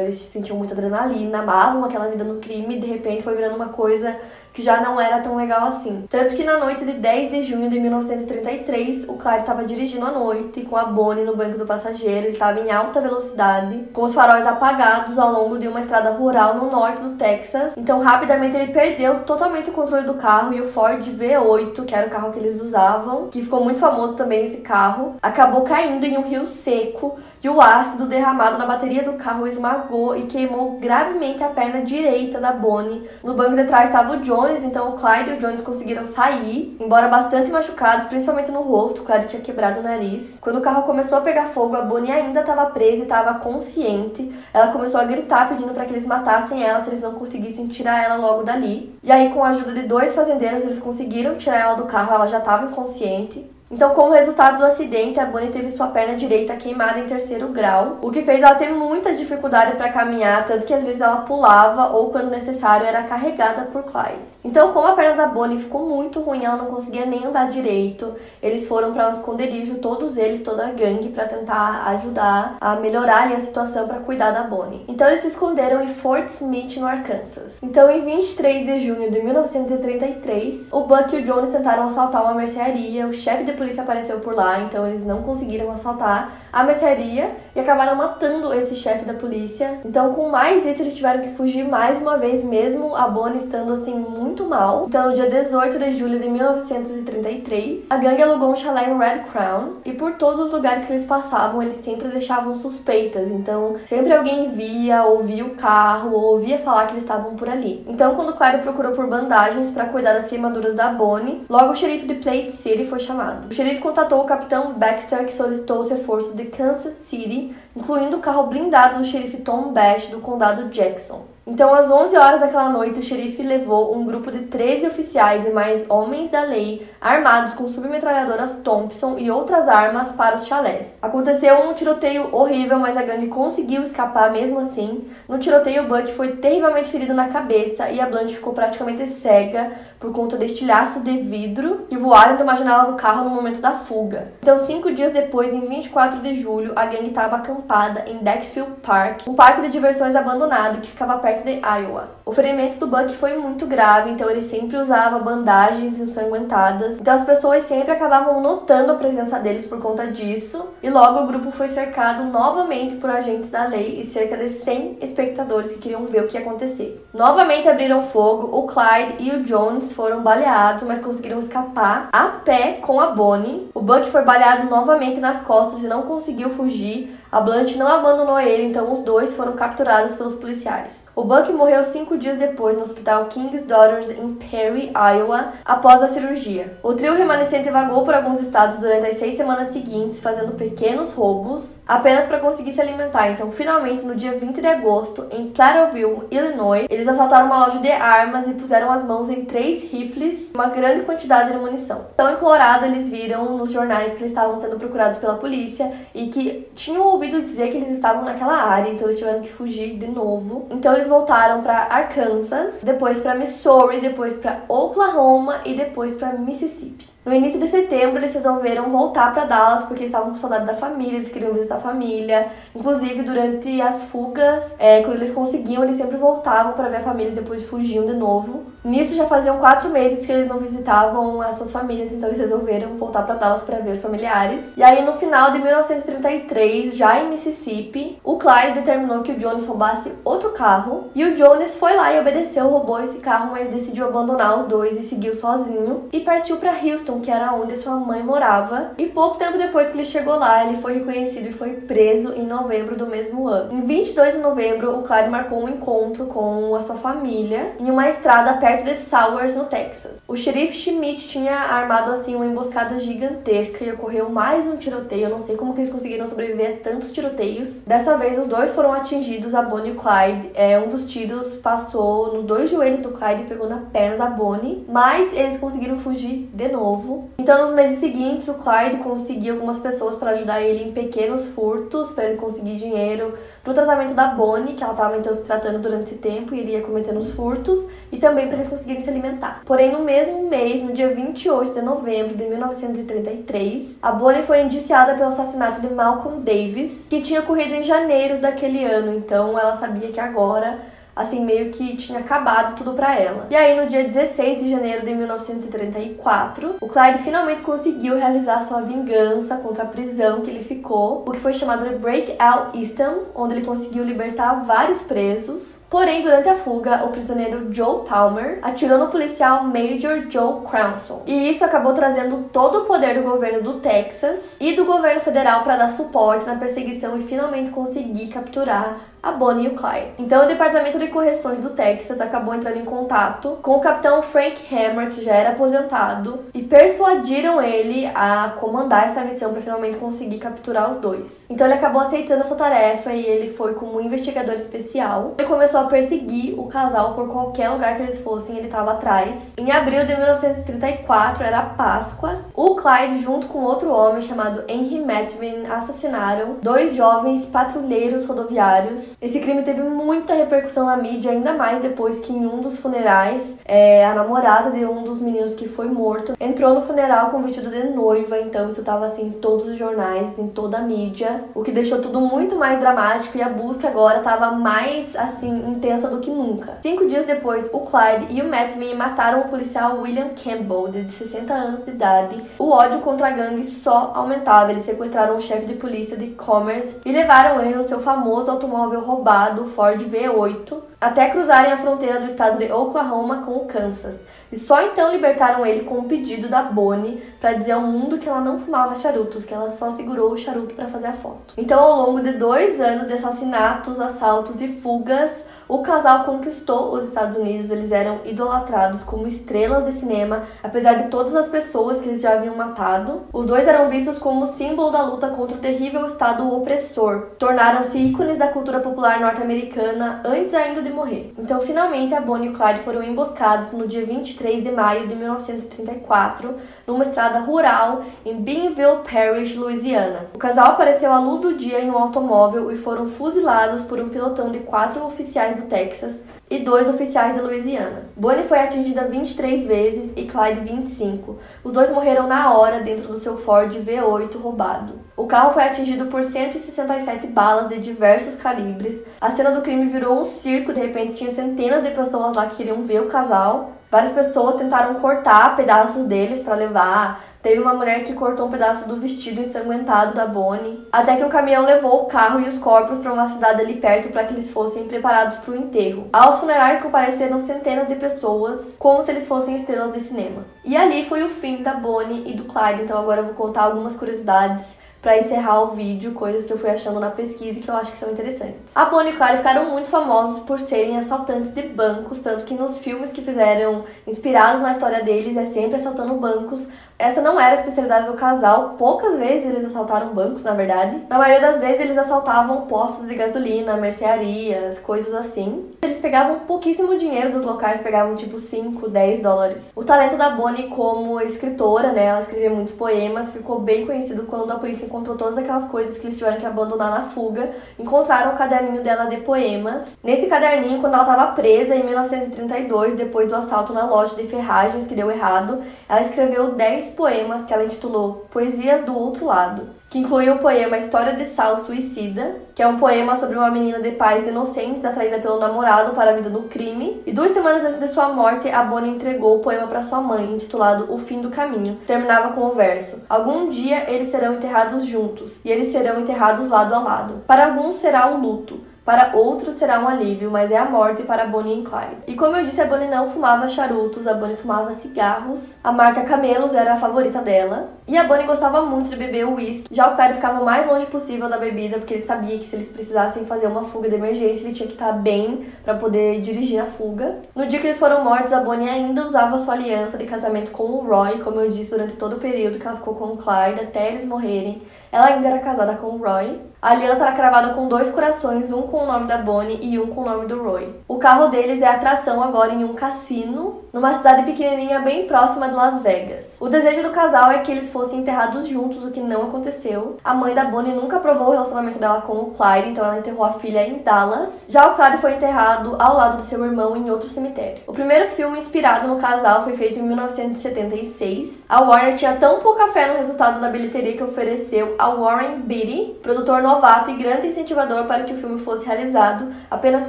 eles 0.00 0.18
sentiam 0.18 0.56
muita 0.56 0.72
adrenalina, 0.72 1.40
amavam 1.40 1.84
aquela 1.84 2.08
vida 2.08 2.24
no 2.24 2.40
crime 2.40 2.76
e 2.76 2.80
de 2.80 2.86
repente 2.86 3.22
foi 3.22 3.34
virando 3.34 3.56
uma 3.56 3.68
coisa 3.68 4.16
que 4.54 4.62
já 4.62 4.80
não 4.80 5.00
era 5.00 5.18
tão 5.18 5.36
legal 5.36 5.66
assim. 5.66 6.06
Tanto 6.08 6.36
que 6.36 6.44
na 6.44 6.58
noite 6.58 6.84
de 6.84 6.92
10 6.92 7.30
de 7.32 7.42
junho 7.42 7.68
de 7.68 7.80
1933, 7.80 9.08
o 9.08 9.14
Clyde 9.14 9.40
estava 9.40 9.64
dirigindo 9.64 10.06
à 10.06 10.12
noite 10.12 10.62
com 10.62 10.76
a 10.76 10.84
Bonnie 10.84 11.24
no 11.24 11.36
banco 11.36 11.58
do 11.58 11.66
passageiro. 11.66 12.28
Ele 12.28 12.34
estava 12.34 12.60
em 12.60 12.70
alta 12.70 13.00
velocidade, 13.00 13.88
com 13.92 14.04
os 14.04 14.14
faróis 14.14 14.46
apagados 14.46 15.18
ao 15.18 15.32
longo 15.32 15.58
de 15.58 15.66
uma 15.66 15.80
estrada 15.80 16.10
rural 16.10 16.54
no 16.54 16.70
norte 16.70 17.02
do 17.02 17.16
Texas. 17.16 17.74
Então, 17.76 17.98
rapidamente 17.98 18.56
ele 18.56 18.72
perdeu 18.72 19.24
totalmente 19.24 19.70
o 19.70 19.72
controle 19.72 20.06
do 20.06 20.14
carro 20.14 20.54
e 20.54 20.60
o 20.60 20.68
Ford 20.68 21.04
V8, 21.04 21.84
que 21.84 21.94
era 21.94 22.06
o 22.06 22.10
carro 22.10 22.30
que 22.30 22.38
eles 22.38 22.60
usavam, 22.60 23.26
que 23.28 23.42
ficou 23.42 23.64
muito 23.64 23.80
famoso 23.80 24.14
também 24.14 24.44
esse 24.44 24.58
carro, 24.58 25.16
acabou 25.20 25.62
caindo 25.62 26.04
em 26.04 26.16
um 26.16 26.22
rio 26.22 26.46
seco 26.46 27.18
e 27.42 27.48
o 27.48 27.60
ácido 27.60 28.06
derramado 28.06 28.56
na 28.56 28.66
bateria 28.66 29.02
do 29.02 29.14
carro 29.14 29.48
esmagou 29.48 30.16
e 30.16 30.22
queimou 30.22 30.78
gravemente 30.78 31.42
a 31.42 31.48
perna 31.48 31.82
direita 31.82 32.38
da 32.38 32.52
Bonnie. 32.52 33.02
No 33.24 33.34
banco 33.34 33.56
de 33.56 33.64
trás 33.64 33.86
estava 33.86 34.12
o 34.12 34.20
John 34.20 34.43
Jones, 34.44 34.62
então 34.62 34.90
o 34.90 34.92
Clyde 34.92 35.30
e 35.30 35.32
o 35.34 35.38
Jones 35.38 35.60
conseguiram 35.62 36.06
sair, 36.06 36.76
embora 36.78 37.08
bastante 37.08 37.50
machucados, 37.50 38.06
principalmente 38.06 38.50
no 38.50 38.60
rosto, 38.60 39.00
o 39.00 39.04
Clyde 39.04 39.26
tinha 39.26 39.40
quebrado 39.40 39.80
o 39.80 39.82
nariz. 39.82 40.36
Quando 40.40 40.58
o 40.58 40.60
carro 40.60 40.82
começou 40.82 41.16
a 41.16 41.22
pegar 41.22 41.46
fogo, 41.46 41.74
a 41.76 41.82
Bonnie 41.82 42.12
ainda 42.12 42.40
estava 42.40 42.66
presa 42.66 42.98
e 42.98 43.02
estava 43.02 43.38
consciente. 43.38 44.30
Ela 44.52 44.68
começou 44.68 45.00
a 45.00 45.04
gritar 45.04 45.48
pedindo 45.48 45.72
para 45.72 45.86
que 45.86 45.92
eles 45.92 46.06
matassem 46.06 46.62
ela 46.62 46.82
se 46.82 46.90
eles 46.90 47.00
não 47.00 47.14
conseguissem 47.14 47.66
tirar 47.68 48.04
ela 48.04 48.16
logo 48.16 48.42
dali. 48.42 48.94
E 49.02 49.10
aí, 49.10 49.30
com 49.30 49.42
a 49.42 49.48
ajuda 49.48 49.72
de 49.72 49.82
dois 49.82 50.14
fazendeiros, 50.14 50.62
eles 50.62 50.78
conseguiram 50.78 51.36
tirar 51.36 51.60
ela 51.60 51.74
do 51.74 51.84
carro, 51.84 52.14
ela 52.14 52.26
já 52.26 52.38
estava 52.38 52.66
inconsciente. 52.66 53.50
Então, 53.70 53.90
como 53.94 54.12
resultado 54.12 54.58
do 54.58 54.64
acidente, 54.64 55.18
a 55.18 55.26
Bonnie 55.26 55.50
teve 55.50 55.70
sua 55.70 55.88
perna 55.88 56.14
direita 56.14 56.54
queimada 56.54 57.00
em 57.00 57.06
terceiro 57.06 57.48
grau, 57.48 57.98
o 58.02 58.10
que 58.10 58.22
fez 58.22 58.42
ela 58.42 58.54
ter 58.54 58.70
muita 58.70 59.14
dificuldade 59.14 59.76
para 59.76 59.90
caminhar, 59.90 60.46
tanto 60.46 60.66
que 60.66 60.74
às 60.74 60.84
vezes 60.84 61.00
ela 61.00 61.22
pulava 61.22 61.88
ou, 61.88 62.10
quando 62.10 62.30
necessário, 62.30 62.86
era 62.86 63.02
carregada 63.02 63.62
por 63.72 63.82
Clyde. 63.82 64.33
Então, 64.44 64.72
como 64.72 64.86
a 64.86 64.92
perna 64.92 65.16
da 65.16 65.26
Bonnie 65.26 65.56
ficou 65.56 65.88
muito 65.88 66.20
ruim, 66.20 66.44
ela 66.44 66.56
não 66.56 66.66
conseguia 66.66 67.06
nem 67.06 67.24
andar 67.24 67.48
direito, 67.48 68.14
eles 68.42 68.68
foram 68.68 68.92
para 68.92 69.08
um 69.08 69.10
esconderijo, 69.10 69.76
todos 69.76 70.18
eles, 70.18 70.42
toda 70.42 70.66
a 70.66 70.70
gangue, 70.70 71.08
para 71.08 71.24
tentar 71.24 71.88
ajudar 71.88 72.58
a 72.60 72.76
melhorar 72.76 73.32
a 73.32 73.40
situação 73.40 73.88
para 73.88 74.00
cuidar 74.00 74.32
da 74.32 74.42
Bonnie. 74.42 74.84
Então, 74.86 75.08
eles 75.08 75.22
se 75.22 75.28
esconderam 75.28 75.82
em 75.82 75.88
Fort 75.88 76.28
Smith, 76.28 76.76
no 76.76 76.86
Arkansas. 76.86 77.58
Então, 77.62 77.90
em 77.90 78.04
23 78.04 78.66
de 78.66 78.80
junho 78.80 79.10
de 79.10 79.22
1933, 79.22 80.68
o 80.70 80.80
Buck 80.82 81.14
e 81.14 81.20
o 81.20 81.22
Jones 81.22 81.48
tentaram 81.48 81.84
assaltar 81.84 82.22
uma 82.22 82.34
mercearia, 82.34 83.06
o 83.06 83.12
chefe 83.14 83.44
de 83.44 83.52
polícia 83.52 83.82
apareceu 83.82 84.20
por 84.20 84.34
lá, 84.34 84.60
então 84.60 84.86
eles 84.86 85.04
não 85.04 85.22
conseguiram 85.22 85.70
assaltar 85.70 86.32
a 86.52 86.64
mercearia 86.64 87.30
e 87.56 87.60
acabaram 87.60 87.96
matando 87.96 88.52
esse 88.52 88.74
chefe 88.74 89.04
da 89.04 89.14
polícia. 89.14 89.80
Então, 89.84 90.12
com 90.12 90.28
mais 90.28 90.66
isso, 90.66 90.82
eles 90.82 90.94
tiveram 90.94 91.22
que 91.22 91.30
fugir 91.30 91.66
mais 91.66 92.00
uma 92.00 92.18
vez, 92.18 92.44
mesmo 92.44 92.94
a 92.94 93.08
Bonnie 93.08 93.38
estando 93.38 93.72
assim 93.72 93.94
muito 93.94 94.33
muito 94.34 94.44
mal. 94.46 94.84
Então, 94.88 95.08
no 95.08 95.14
dia 95.14 95.30
18 95.30 95.78
de 95.78 95.92
julho 95.92 96.18
de 96.18 96.28
1933, 96.28 97.84
a 97.88 97.96
gangue 97.96 98.20
alugou 98.20 98.50
um 98.50 98.56
chalé 98.56 98.90
em 98.90 98.98
Red 98.98 99.20
Crown 99.30 99.74
e 99.84 99.92
por 99.92 100.14
todos 100.14 100.46
os 100.46 100.50
lugares 100.50 100.84
que 100.84 100.92
eles 100.92 101.06
passavam, 101.06 101.62
eles 101.62 101.78
sempre 101.84 102.08
deixavam 102.08 102.52
suspeitas. 102.52 103.30
Então, 103.30 103.76
sempre 103.86 104.12
alguém 104.12 104.50
via, 104.50 105.04
ouvia 105.04 105.44
o 105.44 105.50
carro, 105.50 106.12
ou 106.12 106.34
ouvia 106.34 106.58
falar 106.58 106.86
que 106.86 106.94
eles 106.94 107.04
estavam 107.04 107.36
por 107.36 107.48
ali. 107.48 107.84
Então, 107.86 108.16
quando 108.16 108.32
Claire 108.32 108.62
procurou 108.62 108.92
por 108.92 109.06
bandagens 109.06 109.70
para 109.70 109.86
cuidar 109.86 110.14
das 110.14 110.26
queimaduras 110.26 110.74
da 110.74 110.88
Bonnie, 110.88 111.42
logo 111.48 111.72
o 111.72 111.76
xerife 111.76 112.06
de 112.06 112.14
Plate 112.14 112.50
City 112.50 112.86
foi 112.86 112.98
chamado. 112.98 113.48
O 113.48 113.54
xerife 113.54 113.80
contatou 113.80 114.20
o 114.20 114.24
capitão 114.24 114.72
Baxter, 114.72 115.24
que 115.24 115.32
solicitou 115.32 115.78
os 115.78 115.88
reforços 115.88 116.34
de 116.34 116.46
Kansas 116.46 116.94
City, 117.06 117.54
incluindo 117.76 118.16
o 118.16 118.20
carro 118.20 118.48
blindado 118.48 118.98
do 118.98 119.04
xerife 119.04 119.36
Tom 119.38 119.72
Bash 119.72 120.08
do 120.08 120.18
condado 120.18 120.68
Jackson. 120.70 121.33
Então, 121.46 121.74
às 121.74 121.90
11 121.90 122.16
horas 122.16 122.40
daquela 122.40 122.70
noite, 122.70 123.00
o 123.00 123.02
xerife 123.02 123.42
levou 123.42 123.94
um 123.94 124.06
grupo 124.06 124.30
de 124.30 124.40
13 124.40 124.86
oficiais 124.86 125.46
e 125.46 125.50
mais 125.50 125.84
homens 125.90 126.30
da 126.30 126.40
lei 126.40 126.88
armados 126.98 127.52
com 127.52 127.68
submetralhadoras 127.68 128.56
Thompson 128.64 129.18
e 129.18 129.30
outras 129.30 129.68
armas 129.68 130.10
para 130.12 130.36
os 130.36 130.46
chalés. 130.46 130.96
Aconteceu 131.02 131.54
um 131.56 131.74
tiroteio 131.74 132.34
horrível, 132.34 132.78
mas 132.78 132.96
a 132.96 133.02
gangue 133.02 133.26
conseguiu 133.26 133.82
escapar 133.82 134.32
mesmo 134.32 134.58
assim. 134.58 135.06
No 135.28 135.38
tiroteio, 135.38 135.84
Buck 135.84 136.10
foi 136.12 136.28
terrivelmente 136.36 136.88
ferido 136.88 137.12
na 137.12 137.28
cabeça 137.28 137.90
e 137.90 138.00
a 138.00 138.06
Blunt 138.06 138.30
ficou 138.30 138.54
praticamente 138.54 139.06
cega 139.10 139.70
por 140.00 140.12
conta 140.12 140.38
de 140.38 140.46
estilhaços 140.46 141.02
de 141.02 141.18
vidro 141.18 141.86
que 141.90 141.96
voaram 141.96 142.36
de 142.36 142.42
uma 142.42 142.56
janela 142.56 142.84
do 142.84 142.94
carro 142.94 143.24
no 143.24 143.30
momento 143.30 143.60
da 143.60 143.72
fuga. 143.72 144.32
Então, 144.40 144.58
cinco 144.58 144.92
dias 144.92 145.12
depois, 145.12 145.52
em 145.52 145.60
24 145.60 146.20
de 146.20 146.34
julho, 146.34 146.72
a 146.74 146.86
gangue 146.86 147.08
estava 147.08 147.36
acampada 147.36 148.04
em 148.06 148.18
Dexfield 148.18 148.72
Park, 148.82 149.26
um 149.26 149.34
parque 149.34 149.62
de 149.62 149.68
diversões 149.68 150.16
abandonado 150.16 150.80
que 150.80 150.88
ficava 150.88 151.18
perto 151.18 151.33
de 151.42 151.60
Iowa. 151.60 152.08
O 152.24 152.32
ferimento 152.32 152.78
do 152.78 152.86
Buck 152.86 153.14
foi 153.16 153.36
muito 153.36 153.66
grave, 153.66 154.10
então 154.10 154.30
ele 154.30 154.42
sempre 154.42 154.76
usava 154.76 155.18
bandagens 155.18 155.98
ensanguentadas. 155.98 157.00
Então 157.00 157.14
as 157.14 157.24
pessoas 157.24 157.64
sempre 157.64 157.90
acabavam 157.90 158.40
notando 158.40 158.92
a 158.92 158.94
presença 158.94 159.38
deles 159.38 159.66
por 159.66 159.78
conta 159.80 160.06
disso. 160.06 160.66
E 160.82 160.88
logo 160.88 161.20
o 161.20 161.26
grupo 161.26 161.50
foi 161.50 161.68
cercado 161.68 162.24
novamente 162.24 162.96
por 162.96 163.10
agentes 163.10 163.50
da 163.50 163.66
lei 163.66 164.00
e 164.00 164.06
cerca 164.06 164.36
de 164.36 164.48
100 164.50 164.98
espectadores 165.02 165.72
que 165.72 165.78
queriam 165.78 166.06
ver 166.06 166.22
o 166.22 166.28
que 166.28 166.36
ia 166.36 166.40
acontecer. 166.40 167.04
Novamente 167.12 167.68
abriram 167.68 168.04
fogo, 168.04 168.56
o 168.56 168.66
Clyde 168.66 169.16
e 169.18 169.30
o 169.30 169.42
Jones 169.42 169.92
foram 169.92 170.22
baleados, 170.22 170.82
mas 170.84 171.00
conseguiram 171.00 171.38
escapar 171.38 172.08
a 172.12 172.28
pé 172.28 172.78
com 172.80 173.00
a 173.00 173.08
Bonnie. 173.08 173.68
O 173.74 173.80
Buck 173.80 174.10
foi 174.10 174.22
baleado 174.22 174.68
novamente 174.68 175.20
nas 175.20 175.42
costas 175.42 175.82
e 175.82 175.86
não 175.86 176.02
conseguiu 176.02 176.50
fugir. 176.50 177.14
A 177.34 177.40
Blunt 177.40 177.74
não 177.74 177.88
abandonou 177.88 178.38
ele, 178.38 178.62
então 178.62 178.92
os 178.92 179.00
dois 179.00 179.34
foram 179.34 179.54
capturados 179.54 180.14
pelos 180.14 180.36
policiais. 180.36 181.04
O 181.16 181.24
Buck 181.24 181.50
morreu 181.52 181.82
cinco 181.82 182.16
dias 182.16 182.36
depois 182.36 182.76
no 182.76 182.84
hospital 182.84 183.24
King's 183.24 183.64
Daughters 183.64 184.08
em 184.08 184.34
Perry, 184.34 184.92
Iowa, 184.94 185.48
após 185.64 186.00
a 186.00 186.06
cirurgia. 186.06 186.78
O 186.80 186.92
trio 186.92 187.16
remanescente 187.16 187.68
vagou 187.70 188.04
por 188.04 188.14
alguns 188.14 188.38
estados 188.38 188.76
durante 188.76 189.10
as 189.10 189.16
seis 189.16 189.36
semanas 189.36 189.72
seguintes, 189.72 190.20
fazendo 190.20 190.52
pequenos 190.52 191.12
roubos, 191.12 191.74
apenas 191.84 192.24
para 192.26 192.38
conseguir 192.38 192.70
se 192.70 192.80
alimentar. 192.80 193.28
Então, 193.28 193.50
finalmente, 193.50 194.06
no 194.06 194.14
dia 194.14 194.38
20 194.38 194.60
de 194.60 194.66
agosto, 194.68 195.26
em 195.32 195.48
Platteville, 195.48 196.28
Illinois, 196.30 196.86
eles 196.88 197.08
assaltaram 197.08 197.46
uma 197.46 197.66
loja 197.66 197.80
de 197.80 197.90
armas 197.90 198.46
e 198.46 198.54
puseram 198.54 198.92
as 198.92 199.04
mãos 199.04 199.28
em 199.28 199.44
três 199.44 199.82
rifles, 199.90 200.52
uma 200.54 200.66
grande 200.66 201.00
quantidade 201.02 201.50
de 201.50 201.58
munição. 201.58 202.06
Então, 202.14 202.32
em 202.32 202.36
Colorado, 202.36 202.86
eles 202.86 203.10
viram 203.10 203.56
nos 203.58 203.72
jornais 203.72 204.12
que 204.12 204.20
eles 204.20 204.30
estavam 204.30 204.60
sendo 204.60 204.76
procurados 204.76 205.18
pela 205.18 205.34
polícia 205.34 205.90
e 206.14 206.28
que 206.28 206.68
tinham 206.76 207.04
ouvido 207.04 207.23
dizer 207.30 207.70
que 207.70 207.76
eles 207.76 207.90
estavam 207.90 208.24
naquela 208.24 208.54
área, 208.54 208.90
então 208.90 209.06
eles 209.06 209.18
tiveram 209.18 209.40
que 209.40 209.48
fugir 209.48 209.96
de 209.96 210.06
novo. 210.06 210.66
Então, 210.70 210.94
eles 210.94 211.06
voltaram 211.06 211.62
para 211.62 211.86
Arkansas, 211.90 212.80
depois 212.82 213.20
para 213.20 213.34
Missouri, 213.34 214.00
depois 214.00 214.34
para 214.34 214.62
Oklahoma 214.68 215.60
e 215.64 215.74
depois 215.74 216.14
para 216.14 216.32
Mississippi. 216.32 217.13
No 217.24 217.32
início 217.32 217.58
de 217.58 217.68
setembro, 217.68 218.18
eles 218.18 218.34
resolveram 218.34 218.90
voltar 218.90 219.32
para 219.32 219.46
Dallas 219.46 219.84
porque 219.84 220.04
estavam 220.04 220.32
com 220.32 220.36
saudade 220.36 220.66
da 220.66 220.74
família, 220.74 221.14
eles 221.14 221.30
queriam 221.30 221.54
visitar 221.54 221.76
a 221.76 221.78
família. 221.78 222.48
Inclusive, 222.74 223.22
durante 223.22 223.80
as 223.80 224.02
fugas, 224.04 224.62
é, 224.78 225.00
quando 225.00 225.16
eles 225.16 225.30
conseguiam, 225.30 225.82
eles 225.82 225.96
sempre 225.96 226.18
voltavam 226.18 226.74
para 226.74 226.90
ver 226.90 226.98
a 226.98 227.00
família 227.00 227.32
depois 227.32 227.64
fugiam 227.64 228.04
de 228.04 228.12
novo. 228.12 228.64
Nisso, 228.84 229.14
já 229.14 229.24
faziam 229.24 229.56
quatro 229.56 229.88
meses 229.88 230.26
que 230.26 230.30
eles 230.30 230.46
não 230.46 230.58
visitavam 230.58 231.40
as 231.40 231.56
suas 231.56 231.72
famílias, 231.72 232.12
então 232.12 232.28
eles 232.28 232.38
resolveram 232.38 232.98
voltar 232.98 233.22
para 233.22 233.36
Dallas 233.36 233.62
para 233.62 233.78
ver 233.78 233.92
os 233.92 234.02
familiares. 234.02 234.60
E 234.76 234.82
aí, 234.82 235.02
no 235.02 235.14
final 235.14 235.52
de 235.52 235.60
1933, 235.60 236.94
já 236.94 237.18
em 237.20 237.30
Mississippi, 237.30 238.18
o 238.22 238.36
Clyde 238.36 238.80
determinou 238.80 239.22
que 239.22 239.32
o 239.32 239.38
Jones 239.38 239.64
roubasse 239.64 240.12
outro 240.22 240.50
carro 240.50 241.04
e 241.14 241.24
o 241.24 241.34
Jones 241.34 241.74
foi 241.76 241.96
lá 241.96 242.12
e 242.12 242.20
obedeceu, 242.20 242.68
roubou 242.68 243.02
esse 243.02 243.16
carro, 243.16 243.52
mas 243.52 243.68
decidiu 243.68 244.06
abandonar 244.06 244.60
os 244.60 244.68
dois 244.68 244.98
e 244.98 245.02
seguiu 245.02 245.34
sozinho 245.34 246.10
e 246.12 246.20
partiu 246.20 246.58
para 246.58 246.72
Houston 246.72 247.13
que 247.20 247.30
era 247.30 247.52
onde 247.54 247.76
sua 247.76 247.96
mãe 247.96 248.22
morava, 248.22 248.92
e 248.98 249.06
pouco 249.06 249.38
tempo 249.38 249.58
depois 249.58 249.90
que 249.90 249.96
ele 249.96 250.04
chegou 250.04 250.36
lá, 250.36 250.64
ele 250.64 250.78
foi 250.78 250.94
reconhecido 250.94 251.48
e 251.48 251.52
foi 251.52 251.72
preso 251.72 252.32
em 252.34 252.46
novembro 252.46 252.96
do 252.96 253.06
mesmo 253.06 253.46
ano. 253.48 253.72
Em 253.72 253.82
22 253.82 254.34
de 254.34 254.40
novembro, 254.40 254.98
o 254.98 255.02
Clyde 255.02 255.30
marcou 255.30 255.62
um 255.62 255.68
encontro 255.68 256.26
com 256.26 256.74
a 256.74 256.80
sua 256.80 256.96
família 256.96 257.72
em 257.78 257.90
uma 257.90 258.08
estrada 258.08 258.54
perto 258.54 258.84
de 258.84 258.96
Sowers, 258.96 259.56
no 259.56 259.64
Texas. 259.64 260.12
O 260.26 260.36
xerife 260.36 260.74
Schmidt 260.74 261.28
tinha 261.28 261.54
armado 261.54 262.12
assim 262.12 262.34
uma 262.34 262.46
emboscada 262.46 262.98
gigantesca 262.98 263.84
e 263.84 263.92
ocorreu 263.92 264.28
mais 264.28 264.66
um 264.66 264.76
tiroteio. 264.76 265.24
Eu 265.24 265.30
não 265.30 265.40
sei 265.40 265.56
como 265.56 265.72
que 265.72 265.80
eles 265.80 265.90
conseguiram 265.90 266.26
sobreviver 266.26 266.78
a 266.80 266.90
tantos 266.90 267.12
tiroteios. 267.12 267.80
Dessa 267.86 268.16
vez, 268.16 268.38
os 268.38 268.46
dois 268.46 268.72
foram 268.72 268.92
atingidos, 268.92 269.54
a 269.54 269.62
Bonnie 269.62 269.90
e 269.90 269.92
o 269.92 269.96
Clyde. 269.96 270.50
É, 270.54 270.78
um 270.78 270.88
dos 270.88 271.06
tiros 271.06 271.54
passou 271.54 272.34
nos 272.34 272.44
dois 272.44 272.70
joelhos 272.70 273.00
do 273.00 273.10
Clyde 273.10 273.42
e 273.42 273.46
pegou 273.46 273.68
na 273.68 273.78
perna 273.78 274.16
da 274.16 274.26
Bonnie, 274.26 274.84
mas 274.88 275.32
eles 275.32 275.58
conseguiram 275.58 275.98
fugir 275.98 276.48
de 276.52 276.68
novo 276.68 277.03
novo. 277.04 277.30
Então, 277.38 277.62
nos 277.62 277.74
meses 277.74 278.00
seguintes, 278.00 278.48
o 278.48 278.54
Clyde 278.54 278.96
conseguiu 278.96 279.54
algumas 279.54 279.78
pessoas 279.78 280.14
para 280.14 280.30
ajudar 280.30 280.62
ele 280.62 280.84
em 280.84 280.92
pequenos 280.92 281.46
furtos, 281.48 282.10
para 282.12 282.24
ele 282.24 282.38
conseguir 282.38 282.76
dinheiro 282.76 283.34
no 283.64 283.74
tratamento 283.74 284.14
da 284.14 284.28
Bonnie, 284.28 284.74
que 284.74 284.82
ela 284.82 284.92
estava 284.92 285.16
então 285.16 285.34
se 285.34 285.42
tratando 285.42 285.78
durante 285.78 286.04
esse 286.04 286.14
tempo 286.16 286.54
e 286.54 286.60
iria 286.60 286.80
cometendo 286.80 287.18
os 287.18 287.30
furtos, 287.30 287.78
e 288.10 288.16
também 288.16 288.46
para 288.46 288.56
eles 288.56 288.68
conseguirem 288.68 289.02
se 289.02 289.10
alimentar. 289.10 289.62
Porém, 289.64 289.92
no 289.92 290.00
mesmo 290.00 290.48
mês, 290.48 290.82
no 290.82 290.92
dia 290.92 291.14
28 291.14 291.74
de 291.74 291.82
novembro 291.82 292.36
de 292.36 292.44
1933, 292.44 293.96
a 294.02 294.12
Bonnie 294.12 294.42
foi 294.42 294.62
indiciada 294.62 295.14
pelo 295.14 295.28
assassinato 295.28 295.80
de 295.80 295.92
Malcolm 295.92 296.40
Davis, 296.40 297.06
que 297.08 297.20
tinha 297.20 297.40
ocorrido 297.40 297.74
em 297.74 297.82
janeiro 297.82 298.40
daquele 298.40 298.84
ano. 298.84 299.14
Então, 299.14 299.58
ela 299.58 299.76
sabia 299.76 300.08
que 300.10 300.20
agora 300.20 300.93
assim, 301.14 301.44
meio 301.44 301.70
que 301.70 301.96
tinha 301.96 302.18
acabado 302.18 302.76
tudo 302.76 302.92
para 302.92 303.18
ela. 303.18 303.46
E 303.50 303.56
aí, 303.56 303.80
no 303.80 303.88
dia 303.88 304.04
16 304.04 304.62
de 304.62 304.70
janeiro 304.70 305.04
de 305.04 305.14
1934, 305.14 306.76
o 306.80 306.88
Clyde 306.88 307.18
finalmente 307.18 307.62
conseguiu 307.62 308.16
realizar 308.16 308.62
sua 308.62 308.80
vingança 308.80 309.56
contra 309.56 309.84
a 309.84 309.86
prisão 309.86 310.40
que 310.40 310.50
ele 310.50 310.62
ficou, 310.62 311.24
o 311.26 311.30
que 311.30 311.40
foi 311.40 311.52
chamado 311.52 311.88
de 311.88 311.96
Breakout 311.96 312.78
Easton, 312.78 313.24
onde 313.34 313.54
ele 313.54 313.66
conseguiu 313.66 314.04
libertar 314.04 314.64
vários 314.64 315.02
presos. 315.02 315.78
Porém, 315.88 316.22
durante 316.22 316.48
a 316.48 316.54
fuga, 316.54 317.04
o 317.04 317.08
prisioneiro 317.08 317.72
Joe 317.72 318.04
Palmer 318.08 318.58
atirou 318.62 318.98
no 318.98 319.08
policial 319.08 319.64
Major 319.64 320.28
Joe 320.28 320.62
Crownson. 320.68 321.22
E 321.26 321.50
isso 321.50 321.64
acabou 321.64 321.92
trazendo 321.92 322.48
todo 322.52 322.80
o 322.80 322.84
poder 322.84 323.14
do 323.14 323.22
governo 323.22 323.62
do 323.62 323.80
Texas 323.80 324.40
e 324.58 324.72
do 324.72 324.84
governo 324.84 325.20
federal 325.20 325.62
para 325.62 325.76
dar 325.76 325.90
suporte 325.90 326.46
na 326.46 326.56
perseguição 326.56 327.16
e 327.16 327.22
finalmente 327.22 327.70
conseguir 327.70 328.28
capturar 328.28 328.98
a 329.24 329.32
Bonnie 329.32 329.64
e 329.64 329.68
o 329.68 329.74
Clyde. 329.74 330.12
Então, 330.18 330.44
o 330.44 330.48
Departamento 330.48 330.98
de 330.98 331.06
Correções 331.06 331.58
do 331.58 331.70
Texas 331.70 332.20
acabou 332.20 332.54
entrando 332.54 332.78
em 332.78 332.84
contato 332.84 333.56
com 333.62 333.76
o 333.76 333.80
capitão 333.80 334.20
Frank 334.20 334.60
Hammer, 334.70 335.10
que 335.10 335.22
já 335.22 335.32
era 335.32 335.50
aposentado, 335.50 336.40
e 336.52 336.62
persuadiram 336.62 337.62
ele 337.62 338.10
a 338.14 338.52
comandar 338.60 339.04
essa 339.04 339.22
missão 339.22 339.50
para 339.50 339.62
finalmente 339.62 339.96
conseguir 339.96 340.38
capturar 340.38 340.92
os 340.92 340.98
dois. 340.98 341.32
Então, 341.48 341.66
ele 341.66 341.74
acabou 341.74 342.02
aceitando 342.02 342.42
essa 342.42 342.54
tarefa 342.54 343.12
e 343.12 343.24
ele 343.24 343.48
foi 343.48 343.72
como 343.74 343.96
um 343.96 344.00
investigador 344.00 344.56
especial. 344.56 345.34
Ele 345.38 345.48
começou 345.48 345.80
a 345.80 345.83
perseguir 345.86 346.58
o 346.58 346.66
casal 346.66 347.14
por 347.14 347.28
qualquer 347.28 347.68
lugar 347.70 347.96
que 347.96 348.02
eles 348.02 348.20
fossem, 348.20 348.56
ele 348.56 348.66
estava 348.66 348.92
atrás. 348.92 349.52
Em 349.56 349.70
abril 349.70 350.04
de 350.04 350.14
1934, 350.14 351.44
era 351.44 351.62
Páscoa, 351.62 352.40
o 352.54 352.74
Clyde, 352.74 353.20
junto 353.20 353.46
com 353.46 353.64
outro 353.64 353.92
homem 353.92 354.22
chamado 354.22 354.64
Henry 354.68 355.04
Matvin, 355.04 355.66
assassinaram 355.70 356.56
dois 356.62 356.94
jovens 356.94 357.46
patrulheiros 357.46 358.24
rodoviários. 358.24 359.16
Esse 359.20 359.40
crime 359.40 359.62
teve 359.62 359.82
muita 359.82 360.34
repercussão 360.34 360.86
na 360.86 360.96
mídia, 360.96 361.30
ainda 361.30 361.52
mais 361.54 361.80
depois 361.80 362.20
que 362.20 362.32
em 362.32 362.46
um 362.46 362.60
dos 362.60 362.78
funerais, 362.78 363.54
é, 363.64 364.04
a 364.04 364.14
namorada 364.14 364.70
de 364.70 364.84
um 364.84 365.02
dos 365.02 365.20
meninos 365.20 365.54
que 365.54 365.68
foi 365.68 365.86
morto 365.88 366.34
entrou 366.38 366.74
no 366.74 366.82
funeral 366.82 367.30
com 367.30 367.42
vestido 367.42 367.70
de 367.70 367.84
noiva, 367.90 368.38
então 368.40 368.68
isso 368.68 368.82
tava 368.82 369.06
assim 369.06 369.26
em 369.26 369.32
todos 369.32 369.66
os 369.66 369.76
jornais, 369.76 370.38
em 370.38 370.48
toda 370.48 370.78
a 370.78 370.82
mídia, 370.82 371.44
o 371.54 371.62
que 371.62 371.72
deixou 371.72 372.00
tudo 372.00 372.20
muito 372.20 372.56
mais 372.56 372.78
dramático. 372.78 373.36
E 373.36 373.42
a 373.42 373.48
busca 373.48 373.88
agora 373.88 374.20
tava 374.20 374.52
mais 374.52 375.14
assim 375.16 375.63
intensa 375.70 376.08
do 376.08 376.20
que 376.20 376.30
nunca. 376.30 376.78
Cinco 376.82 377.06
dias 377.06 377.26
depois, 377.26 377.68
o 377.72 377.80
Clyde 377.80 378.26
e 378.30 378.40
o 378.40 378.48
Matt 378.48 378.76
Mee 378.76 378.94
mataram 378.94 379.40
o 379.40 379.48
policial 379.48 380.00
William 380.00 380.30
Campbell, 380.30 380.88
de 380.88 381.08
60 381.08 381.52
anos 381.52 381.84
de 381.84 381.90
idade. 381.90 382.42
O 382.58 382.70
ódio 382.70 383.00
contra 383.00 383.28
a 383.28 383.30
gangue 383.30 383.64
só 383.64 384.12
aumentava. 384.14 384.70
Eles 384.70 384.84
sequestraram 384.84 385.36
o 385.36 385.40
chefe 385.40 385.66
de 385.66 385.74
polícia 385.74 386.16
de 386.16 386.28
Commerce 386.28 386.96
e 387.04 387.12
levaram 387.12 387.60
ele 387.60 387.74
no 387.74 387.82
seu 387.82 388.00
famoso 388.00 388.50
automóvel 388.50 389.00
roubado 389.00 389.64
Ford 389.66 390.00
V8 390.00 390.94
até 391.04 391.28
cruzarem 391.28 391.70
a 391.70 391.76
fronteira 391.76 392.18
do 392.18 392.26
estado 392.26 392.58
de 392.58 392.72
Oklahoma 392.72 393.42
com 393.44 393.56
o 393.56 393.66
Kansas. 393.66 394.16
E 394.50 394.58
só 394.58 394.80
então 394.80 395.12
libertaram 395.12 395.66
ele 395.66 395.84
com 395.84 395.98
o 395.98 396.04
pedido 396.04 396.48
da 396.48 396.62
Bonnie 396.62 397.22
para 397.40 397.52
dizer 397.52 397.72
ao 397.72 397.82
mundo 397.82 398.16
que 398.16 398.28
ela 398.28 398.40
não 398.40 398.58
fumava 398.58 398.94
charutos, 398.94 399.44
que 399.44 399.52
ela 399.52 399.70
só 399.70 399.90
segurou 399.90 400.32
o 400.32 400.36
charuto 400.38 400.74
para 400.74 400.88
fazer 400.88 401.08
a 401.08 401.12
foto. 401.12 401.52
Então, 401.58 401.78
ao 401.78 402.06
longo 402.06 402.22
de 402.22 402.32
dois 402.32 402.80
anos 402.80 403.06
de 403.06 403.12
assassinatos, 403.12 404.00
assaltos 404.00 404.60
e 404.62 404.68
fugas, 404.68 405.44
o 405.66 405.78
casal 405.78 406.24
conquistou 406.24 406.92
os 406.92 407.04
Estados 407.04 407.36
Unidos, 407.36 407.70
eles 407.70 407.90
eram 407.90 408.20
idolatrados 408.24 409.02
como 409.02 409.26
estrelas 409.26 409.84
de 409.84 409.92
cinema, 409.92 410.42
apesar 410.62 410.94
de 410.94 411.08
todas 411.08 411.34
as 411.34 411.48
pessoas 411.48 412.00
que 412.00 412.08
eles 412.08 412.20
já 412.20 412.34
haviam 412.34 412.54
matado. 412.54 413.22
Os 413.32 413.46
dois 413.46 413.66
eram 413.66 413.88
vistos 413.88 414.18
como 414.18 414.46
símbolo 414.46 414.90
da 414.90 415.02
luta 415.02 415.28
contra 415.28 415.56
o 415.56 415.60
terrível 415.60 416.06
Estado 416.06 416.46
opressor. 416.54 417.28
Tornaram-se 417.38 417.96
ícones 417.98 418.36
da 418.36 418.48
cultura 418.48 418.80
popular 418.80 419.20
norte-americana 419.20 420.20
antes 420.24 420.52
ainda 420.52 420.82
de 420.82 420.90
morrer. 420.90 421.32
Então, 421.38 421.60
finalmente, 421.60 422.14
a 422.14 422.20
Bonnie 422.20 422.48
e 422.48 422.50
o 422.50 422.52
Clyde 422.52 422.80
foram 422.80 423.02
emboscados 423.02 423.72
no 423.72 423.86
dia 423.86 424.04
23 424.04 424.62
de 424.62 424.70
maio 424.70 425.06
de 425.06 425.14
1934, 425.14 426.54
numa 426.86 427.04
estrada 427.04 427.40
rural 427.40 428.02
em 428.24 428.34
Beanville 428.36 429.02
Parish, 429.10 429.56
Louisiana. 429.56 430.26
O 430.34 430.38
casal 430.38 430.66
apareceu 430.66 431.12
à 431.12 431.18
luz 431.18 431.40
do 431.40 431.54
dia 431.54 431.80
em 431.80 431.90
um 431.90 431.98
automóvel 431.98 432.70
e 432.70 432.76
foram 432.76 433.06
fuzilados 433.06 433.82
por 433.82 433.98
um 433.98 434.08
pilotão 434.08 434.50
de 434.50 434.58
quatro 434.60 435.04
oficiais 435.04 435.53
do 435.54 435.62
Texas 435.62 436.14
e 436.50 436.58
dois 436.58 436.88
oficiais 436.88 437.34
de 437.34 437.40
Louisiana. 437.40 438.04
Bonnie 438.16 438.44
foi 438.44 438.58
atingida 438.58 439.08
23 439.08 439.64
vezes 439.64 440.12
e 440.14 440.26
Clyde 440.26 440.60
25. 440.60 441.38
Os 441.62 441.72
dois 441.72 441.90
morreram 441.90 442.26
na 442.26 442.52
hora 442.54 442.80
dentro 442.80 443.08
do 443.08 443.18
seu 443.18 443.36
Ford 443.36 443.72
V8 443.72 444.40
roubado. 444.40 445.00
O 445.16 445.26
carro 445.26 445.52
foi 445.52 445.64
atingido 445.64 446.06
por 446.06 446.22
167 446.22 447.26
balas 447.26 447.68
de 447.68 447.78
diversos 447.78 448.34
calibres. 448.36 449.00
A 449.20 449.30
cena 449.30 449.50
do 449.50 449.62
crime 449.62 449.86
virou 449.86 450.20
um 450.20 450.24
circo, 450.24 450.72
de 450.72 450.80
repente 450.80 451.14
tinha 451.14 451.32
centenas 451.32 451.82
de 451.82 451.90
pessoas 451.90 452.34
lá 452.34 452.46
que 452.46 452.56
queriam 452.56 452.82
ver 452.82 453.00
o 453.00 453.08
casal. 453.08 453.72
Várias 453.90 454.12
pessoas 454.12 454.56
tentaram 454.56 454.94
cortar 454.94 455.54
pedaços 455.54 456.04
deles 456.04 456.42
para 456.42 456.56
levar 456.56 457.24
Teve 457.44 457.60
uma 457.60 457.74
mulher 457.74 458.04
que 458.04 458.14
cortou 458.14 458.46
um 458.46 458.50
pedaço 458.50 458.88
do 458.88 458.98
vestido 458.98 459.38
ensanguentado 459.38 460.14
da 460.14 460.26
Bonnie, 460.26 460.88
até 460.90 461.14
que 461.14 461.22
um 461.22 461.28
caminhão 461.28 461.66
levou 461.66 462.00
o 462.00 462.06
carro 462.06 462.40
e 462.40 462.48
os 462.48 462.56
corpos 462.56 462.98
para 463.00 463.12
uma 463.12 463.28
cidade 463.28 463.60
ali 463.60 463.74
perto 463.74 464.08
para 464.08 464.24
que 464.24 464.32
eles 464.32 464.48
fossem 464.48 464.88
preparados 464.88 465.36
para 465.36 465.52
o 465.52 465.54
enterro. 465.54 466.08
Aos 466.10 466.38
funerais 466.38 466.80
compareceram 466.80 467.38
centenas 467.40 467.86
de 467.86 467.96
pessoas, 467.96 468.74
como 468.78 469.02
se 469.02 469.10
eles 469.10 469.28
fossem 469.28 469.56
estrelas 469.56 469.92
de 469.92 470.00
cinema. 470.00 470.46
E 470.64 470.74
ali 470.74 471.04
foi 471.04 471.22
o 471.22 471.28
fim 471.28 471.62
da 471.62 471.74
Bonnie 471.74 472.22
e 472.30 472.32
do 472.32 472.44
Clyde, 472.44 472.84
então 472.84 472.98
agora 472.98 473.20
eu 473.20 473.26
vou 473.26 473.34
contar 473.34 473.64
algumas 473.64 473.94
curiosidades 473.94 474.64
para 475.04 475.18
encerrar 475.18 475.60
o 475.60 475.66
vídeo, 475.72 476.12
coisas 476.12 476.46
que 476.46 476.52
eu 476.54 476.56
fui 476.56 476.70
achando 476.70 476.98
na 476.98 477.10
pesquisa 477.10 477.58
e 477.58 477.62
que 477.62 477.68
eu 477.68 477.76
acho 477.76 477.92
que 477.92 477.98
são 477.98 478.10
interessantes. 478.10 478.74
A 478.74 478.86
Bonnie 478.86 479.12
e 479.12 479.16
Clyde 479.16 479.36
ficaram 479.36 479.68
muito 479.68 479.90
famosos 479.90 480.40
por 480.40 480.58
serem 480.58 480.96
assaltantes 480.96 481.50
de 481.50 481.60
bancos, 481.60 482.20
tanto 482.20 482.46
que 482.46 482.54
nos 482.54 482.78
filmes 482.78 483.12
que 483.12 483.20
fizeram 483.20 483.84
inspirados 484.06 484.62
na 484.62 484.72
história 484.72 485.04
deles 485.04 485.36
é 485.36 485.44
sempre 485.44 485.76
assaltando 485.76 486.14
bancos. 486.14 486.66
Essa 487.04 487.20
não 487.20 487.38
era 487.38 487.56
a 487.56 487.58
especialidade 487.58 488.06
do 488.06 488.14
casal, 488.14 488.76
poucas 488.78 489.18
vezes 489.18 489.44
eles 489.44 489.66
assaltaram 489.66 490.14
bancos, 490.14 490.42
na 490.42 490.54
verdade. 490.54 491.02
Na 491.10 491.18
maioria 491.18 491.48
das 491.48 491.60
vezes 491.60 491.82
eles 491.82 491.98
assaltavam 491.98 492.62
postos 492.62 493.06
de 493.06 493.14
gasolina, 493.14 493.76
mercearias, 493.76 494.78
coisas 494.78 495.12
assim. 495.12 495.66
Eles 495.82 495.98
pegavam 495.98 496.38
pouquíssimo 496.46 496.96
dinheiro 496.96 497.30
dos 497.30 497.44
locais, 497.44 497.82
pegavam 497.82 498.16
tipo 498.16 498.38
5, 498.38 498.88
10 498.88 499.18
dólares. 499.18 499.70
O 499.76 499.84
talento 499.84 500.16
da 500.16 500.30
Bonnie 500.30 500.68
como 500.68 501.20
escritora, 501.20 501.92
né, 501.92 502.06
ela 502.06 502.20
escrevia 502.20 502.48
muitos 502.48 502.72
poemas, 502.72 503.34
ficou 503.34 503.60
bem 503.60 503.84
conhecido 503.84 504.22
quando 504.22 504.50
a 504.50 504.58
polícia 504.58 504.86
encontrou 504.86 505.14
todas 505.14 505.36
aquelas 505.36 505.66
coisas 505.66 505.98
que 505.98 506.06
eles 506.06 506.16
tiveram 506.16 506.38
que 506.38 506.46
abandonar 506.46 506.90
na 506.90 507.02
fuga. 507.02 507.50
Encontraram 507.78 508.32
o 508.32 508.38
caderninho 508.38 508.82
dela 508.82 509.04
de 509.04 509.18
poemas. 509.18 509.94
Nesse 510.02 510.24
caderninho, 510.24 510.80
quando 510.80 510.94
ela 510.94 511.02
estava 511.02 511.32
presa 511.32 511.74
em 511.74 511.84
1932, 511.84 512.94
depois 512.94 513.28
do 513.28 513.36
assalto 513.36 513.74
na 513.74 513.84
loja 513.84 514.14
de 514.16 514.24
ferragens 514.24 514.86
que 514.86 514.94
deu 514.94 515.10
errado, 515.10 515.60
ela 515.86 516.00
escreveu 516.00 516.52
10 516.52 516.84
três 516.84 516.90
poemas 516.94 517.42
que 517.42 517.52
ela 517.52 517.64
intitulou 517.64 518.26
Poesias 518.30 518.82
do 518.82 518.96
Outro 518.96 519.26
Lado, 519.26 519.68
que 519.90 519.98
inclui 519.98 520.28
o 520.28 520.38
poema 520.38 520.78
História 520.78 521.12
de 521.12 521.26
Sal 521.26 521.58
Suicida, 521.58 522.36
que 522.54 522.62
é 522.62 522.66
um 522.66 522.78
poema 522.78 523.14
sobre 523.16 523.36
uma 523.36 523.50
menina 523.50 523.80
de 523.80 523.92
pais 523.92 524.26
inocentes 524.26 524.84
atraída 524.84 525.18
pelo 525.18 525.38
namorado 525.38 525.92
para 525.92 526.10
a 526.10 526.14
vida 526.14 526.30
do 526.30 526.42
crime. 526.42 527.02
E 527.06 527.12
duas 527.12 527.32
semanas 527.32 527.64
antes 527.64 527.78
de 527.78 527.88
sua 527.88 528.08
morte, 528.08 528.48
a 528.48 528.62
Bonnie 528.62 528.90
entregou 528.90 529.36
o 529.36 529.40
poema 529.40 529.66
para 529.66 529.82
sua 529.82 530.00
mãe, 530.00 530.32
intitulado 530.32 530.92
O 530.92 530.98
Fim 530.98 531.20
do 531.20 531.30
Caminho. 531.30 531.78
Terminava 531.86 532.32
com 532.32 532.46
o 532.46 532.54
verso: 532.54 533.02
Algum 533.08 533.48
dia 533.48 533.88
eles 533.88 534.08
serão 534.08 534.34
enterrados 534.34 534.84
juntos, 534.84 535.38
e 535.44 535.50
eles 535.50 535.70
serão 535.70 536.00
enterrados 536.00 536.48
lado 536.48 536.74
a 536.74 536.78
lado. 536.78 537.22
Para 537.26 537.46
alguns 537.46 537.76
será 537.76 538.10
o 538.10 538.20
luto 538.20 538.73
para 538.84 539.16
outros 539.16 539.54
será 539.54 539.80
um 539.80 539.88
alívio, 539.88 540.30
mas 540.30 540.50
é 540.50 540.58
a 540.58 540.64
morte 540.66 541.02
para 541.02 541.26
Bonnie 541.26 541.60
e 541.60 541.62
Clyde. 541.62 541.96
E 542.06 542.14
como 542.14 542.36
eu 542.36 542.44
disse, 542.44 542.60
a 542.60 542.66
Bonnie 542.66 542.88
não 542.88 543.08
fumava 543.08 543.48
charutos, 543.48 544.06
a 544.06 544.12
Bonnie 544.12 544.36
fumava 544.36 544.74
cigarros. 544.74 545.56
A 545.64 545.72
marca 545.72 546.02
Camelos 546.02 546.52
era 546.52 546.74
a 546.74 546.76
favorita 546.76 547.22
dela. 547.22 547.70
E 547.86 547.96
a 547.96 548.04
Bonnie 548.04 548.26
gostava 548.26 548.62
muito 548.62 548.90
de 548.90 548.96
beber 548.96 549.26
uísque. 549.26 549.74
Já 549.74 549.90
o 549.90 549.96
Clyde 549.96 550.14
ficava 550.14 550.40
o 550.40 550.44
mais 550.44 550.66
longe 550.66 550.86
possível 550.86 551.28
da 551.28 551.38
bebida, 551.38 551.78
porque 551.78 551.94
ele 551.94 552.04
sabia 552.04 552.38
que 552.38 552.44
se 552.44 552.56
eles 552.56 552.68
precisassem 552.68 553.24
fazer 553.24 553.46
uma 553.46 553.64
fuga 553.64 553.88
de 553.88 553.94
emergência, 553.94 554.44
ele 554.44 554.54
tinha 554.54 554.66
que 554.66 554.74
estar 554.74 554.92
bem 554.92 555.46
para 555.64 555.74
poder 555.74 556.20
dirigir 556.20 556.60
a 556.60 556.66
fuga. 556.66 557.20
No 557.34 557.46
dia 557.46 557.58
que 557.58 557.66
eles 557.66 557.78
foram 557.78 558.04
mortos, 558.04 558.32
a 558.32 558.40
Bonnie 558.40 558.68
ainda 558.68 559.04
usava 559.04 559.38
sua 559.38 559.54
aliança 559.54 559.96
de 559.96 560.04
casamento 560.04 560.50
com 560.50 560.64
o 560.64 560.86
Roy, 560.86 561.20
como 561.20 561.40
eu 561.40 561.48
disse, 561.48 561.70
durante 561.70 561.94
todo 561.94 562.16
o 562.16 562.20
período 562.20 562.58
que 562.58 562.66
ela 562.66 562.76
ficou 562.76 562.94
com 562.94 563.06
o 563.06 563.16
Clyde, 563.16 563.60
até 563.62 563.92
eles 563.92 564.04
morrerem. 564.04 564.62
Ela 564.94 565.06
ainda 565.06 565.26
era 565.26 565.40
casada 565.40 565.74
com 565.74 565.88
o 565.88 565.98
Roy. 565.98 566.40
A 566.62 566.70
aliança 566.70 567.02
era 567.02 567.16
cravada 567.16 567.52
com 567.52 567.66
dois 567.66 567.90
corações, 567.90 568.52
um 568.52 568.62
com 568.62 568.84
o 568.84 568.86
nome 568.86 569.08
da 569.08 569.18
Bonnie 569.18 569.58
e 569.60 569.76
um 569.76 569.88
com 569.88 570.02
o 570.02 570.04
nome 570.04 570.26
do 570.26 570.40
Roy. 570.40 570.72
O 570.86 570.98
carro 570.98 571.26
deles 571.26 571.60
é 571.60 571.66
atração 571.66 572.22
agora 572.22 572.52
em 572.52 572.62
um 572.62 572.74
cassino, 572.74 573.63
numa 573.74 573.94
cidade 573.94 574.22
pequenininha 574.22 574.78
bem 574.78 575.04
próxima 575.04 575.48
de 575.48 575.54
Las 575.56 575.82
Vegas. 575.82 576.30
O 576.38 576.48
desejo 576.48 576.84
do 576.84 576.90
casal 576.90 577.32
é 577.32 577.40
que 577.40 577.50
eles 577.50 577.70
fossem 577.70 577.98
enterrados 577.98 578.46
juntos, 578.46 578.84
o 578.84 578.90
que 578.92 579.00
não 579.00 579.22
aconteceu. 579.22 579.96
A 580.04 580.14
mãe 580.14 580.32
da 580.32 580.44
Bonnie 580.44 580.72
nunca 580.72 580.98
aprovou 580.98 581.26
o 581.26 581.30
relacionamento 581.32 581.76
dela 581.76 582.00
com 582.02 582.12
o 582.12 582.30
Clyde, 582.30 582.68
então 582.68 582.84
ela 582.84 582.98
enterrou 582.98 583.24
a 583.24 583.32
filha 583.32 583.66
em 583.66 583.82
Dallas. 583.82 584.44
Já 584.48 584.68
o 584.68 584.76
Clyde 584.76 584.98
foi 584.98 585.14
enterrado 585.14 585.74
ao 585.80 585.96
lado 585.96 586.18
do 586.18 586.22
seu 586.22 586.44
irmão 586.44 586.76
em 586.76 586.88
outro 586.88 587.08
cemitério. 587.08 587.62
O 587.66 587.72
primeiro 587.72 588.06
filme 588.06 588.38
inspirado 588.38 588.86
no 588.86 588.96
casal 588.96 589.42
foi 589.42 589.56
feito 589.56 589.80
em 589.80 589.82
1976. 589.82 591.42
A 591.48 591.60
Warner 591.62 591.96
tinha 591.96 592.14
tão 592.14 592.38
pouca 592.38 592.68
fé 592.68 592.92
no 592.92 592.98
resultado 592.98 593.40
da 593.40 593.48
bilheteria 593.48 593.96
que 593.96 594.04
ofereceu 594.04 594.76
a 594.78 594.90
Warren 594.90 595.40
Beatty, 595.40 595.98
produtor 596.00 596.40
no 596.40 596.54
novato 596.54 596.92
e 596.92 596.94
grande 596.94 597.26
incentivador 597.26 597.86
para 597.86 598.04
que 598.04 598.12
o 598.12 598.16
filme 598.16 598.38
fosse 598.38 598.64
realizado, 598.66 599.32
apenas 599.50 599.88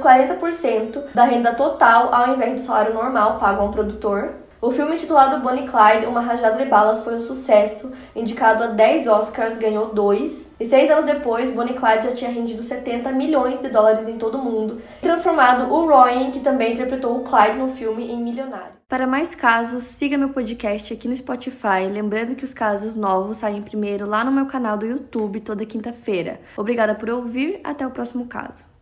40% 0.00 1.04
da 1.14 1.22
renda 1.22 1.54
total 1.54 2.12
ao 2.12 2.34
invés 2.34 2.54
do 2.54 2.66
salário 2.66 2.92
normal 2.92 3.38
pago 3.38 3.62
a 3.62 3.64
um 3.66 3.75
produtor. 3.76 4.34
O 4.58 4.70
filme 4.70 4.94
intitulado 4.94 5.42
Bonnie 5.42 5.68
Clyde, 5.68 6.06
Uma 6.06 6.20
Rajada 6.20 6.56
de 6.56 6.64
Balas, 6.64 7.02
foi 7.02 7.14
um 7.14 7.20
sucesso, 7.20 7.92
indicado 8.16 8.64
a 8.64 8.68
10 8.68 9.06
Oscars, 9.06 9.58
ganhou 9.58 9.94
2. 9.94 10.46
E 10.58 10.64
seis 10.64 10.90
anos 10.90 11.04
depois, 11.04 11.50
Bonnie 11.50 11.74
Clyde 11.74 12.06
já 12.06 12.12
tinha 12.14 12.30
rendido 12.30 12.62
70 12.62 13.12
milhões 13.12 13.58
de 13.58 13.68
dólares 13.68 14.08
em 14.08 14.16
todo 14.16 14.38
o 14.38 14.42
mundo, 14.42 14.80
transformado 15.02 15.70
o 15.70 15.86
Roy, 15.86 16.30
que 16.32 16.40
também 16.40 16.72
interpretou 16.72 17.14
o 17.14 17.22
Clyde 17.22 17.58
no 17.58 17.68
filme, 17.68 18.10
em 18.10 18.16
milionário. 18.16 18.72
Para 18.88 19.06
mais 19.06 19.34
casos, 19.34 19.82
siga 19.82 20.16
meu 20.16 20.30
podcast 20.30 20.94
aqui 20.94 21.06
no 21.06 21.14
Spotify, 21.14 21.86
lembrando 21.92 22.34
que 22.34 22.44
os 22.44 22.54
casos 22.54 22.96
novos 22.96 23.36
saem 23.36 23.60
primeiro 23.60 24.06
lá 24.06 24.24
no 24.24 24.32
meu 24.32 24.46
canal 24.46 24.78
do 24.78 24.86
YouTube 24.86 25.40
toda 25.40 25.66
quinta-feira. 25.66 26.40
Obrigada 26.56 26.94
por 26.94 27.10
ouvir, 27.10 27.60
até 27.62 27.86
o 27.86 27.90
próximo 27.90 28.26
caso. 28.26 28.75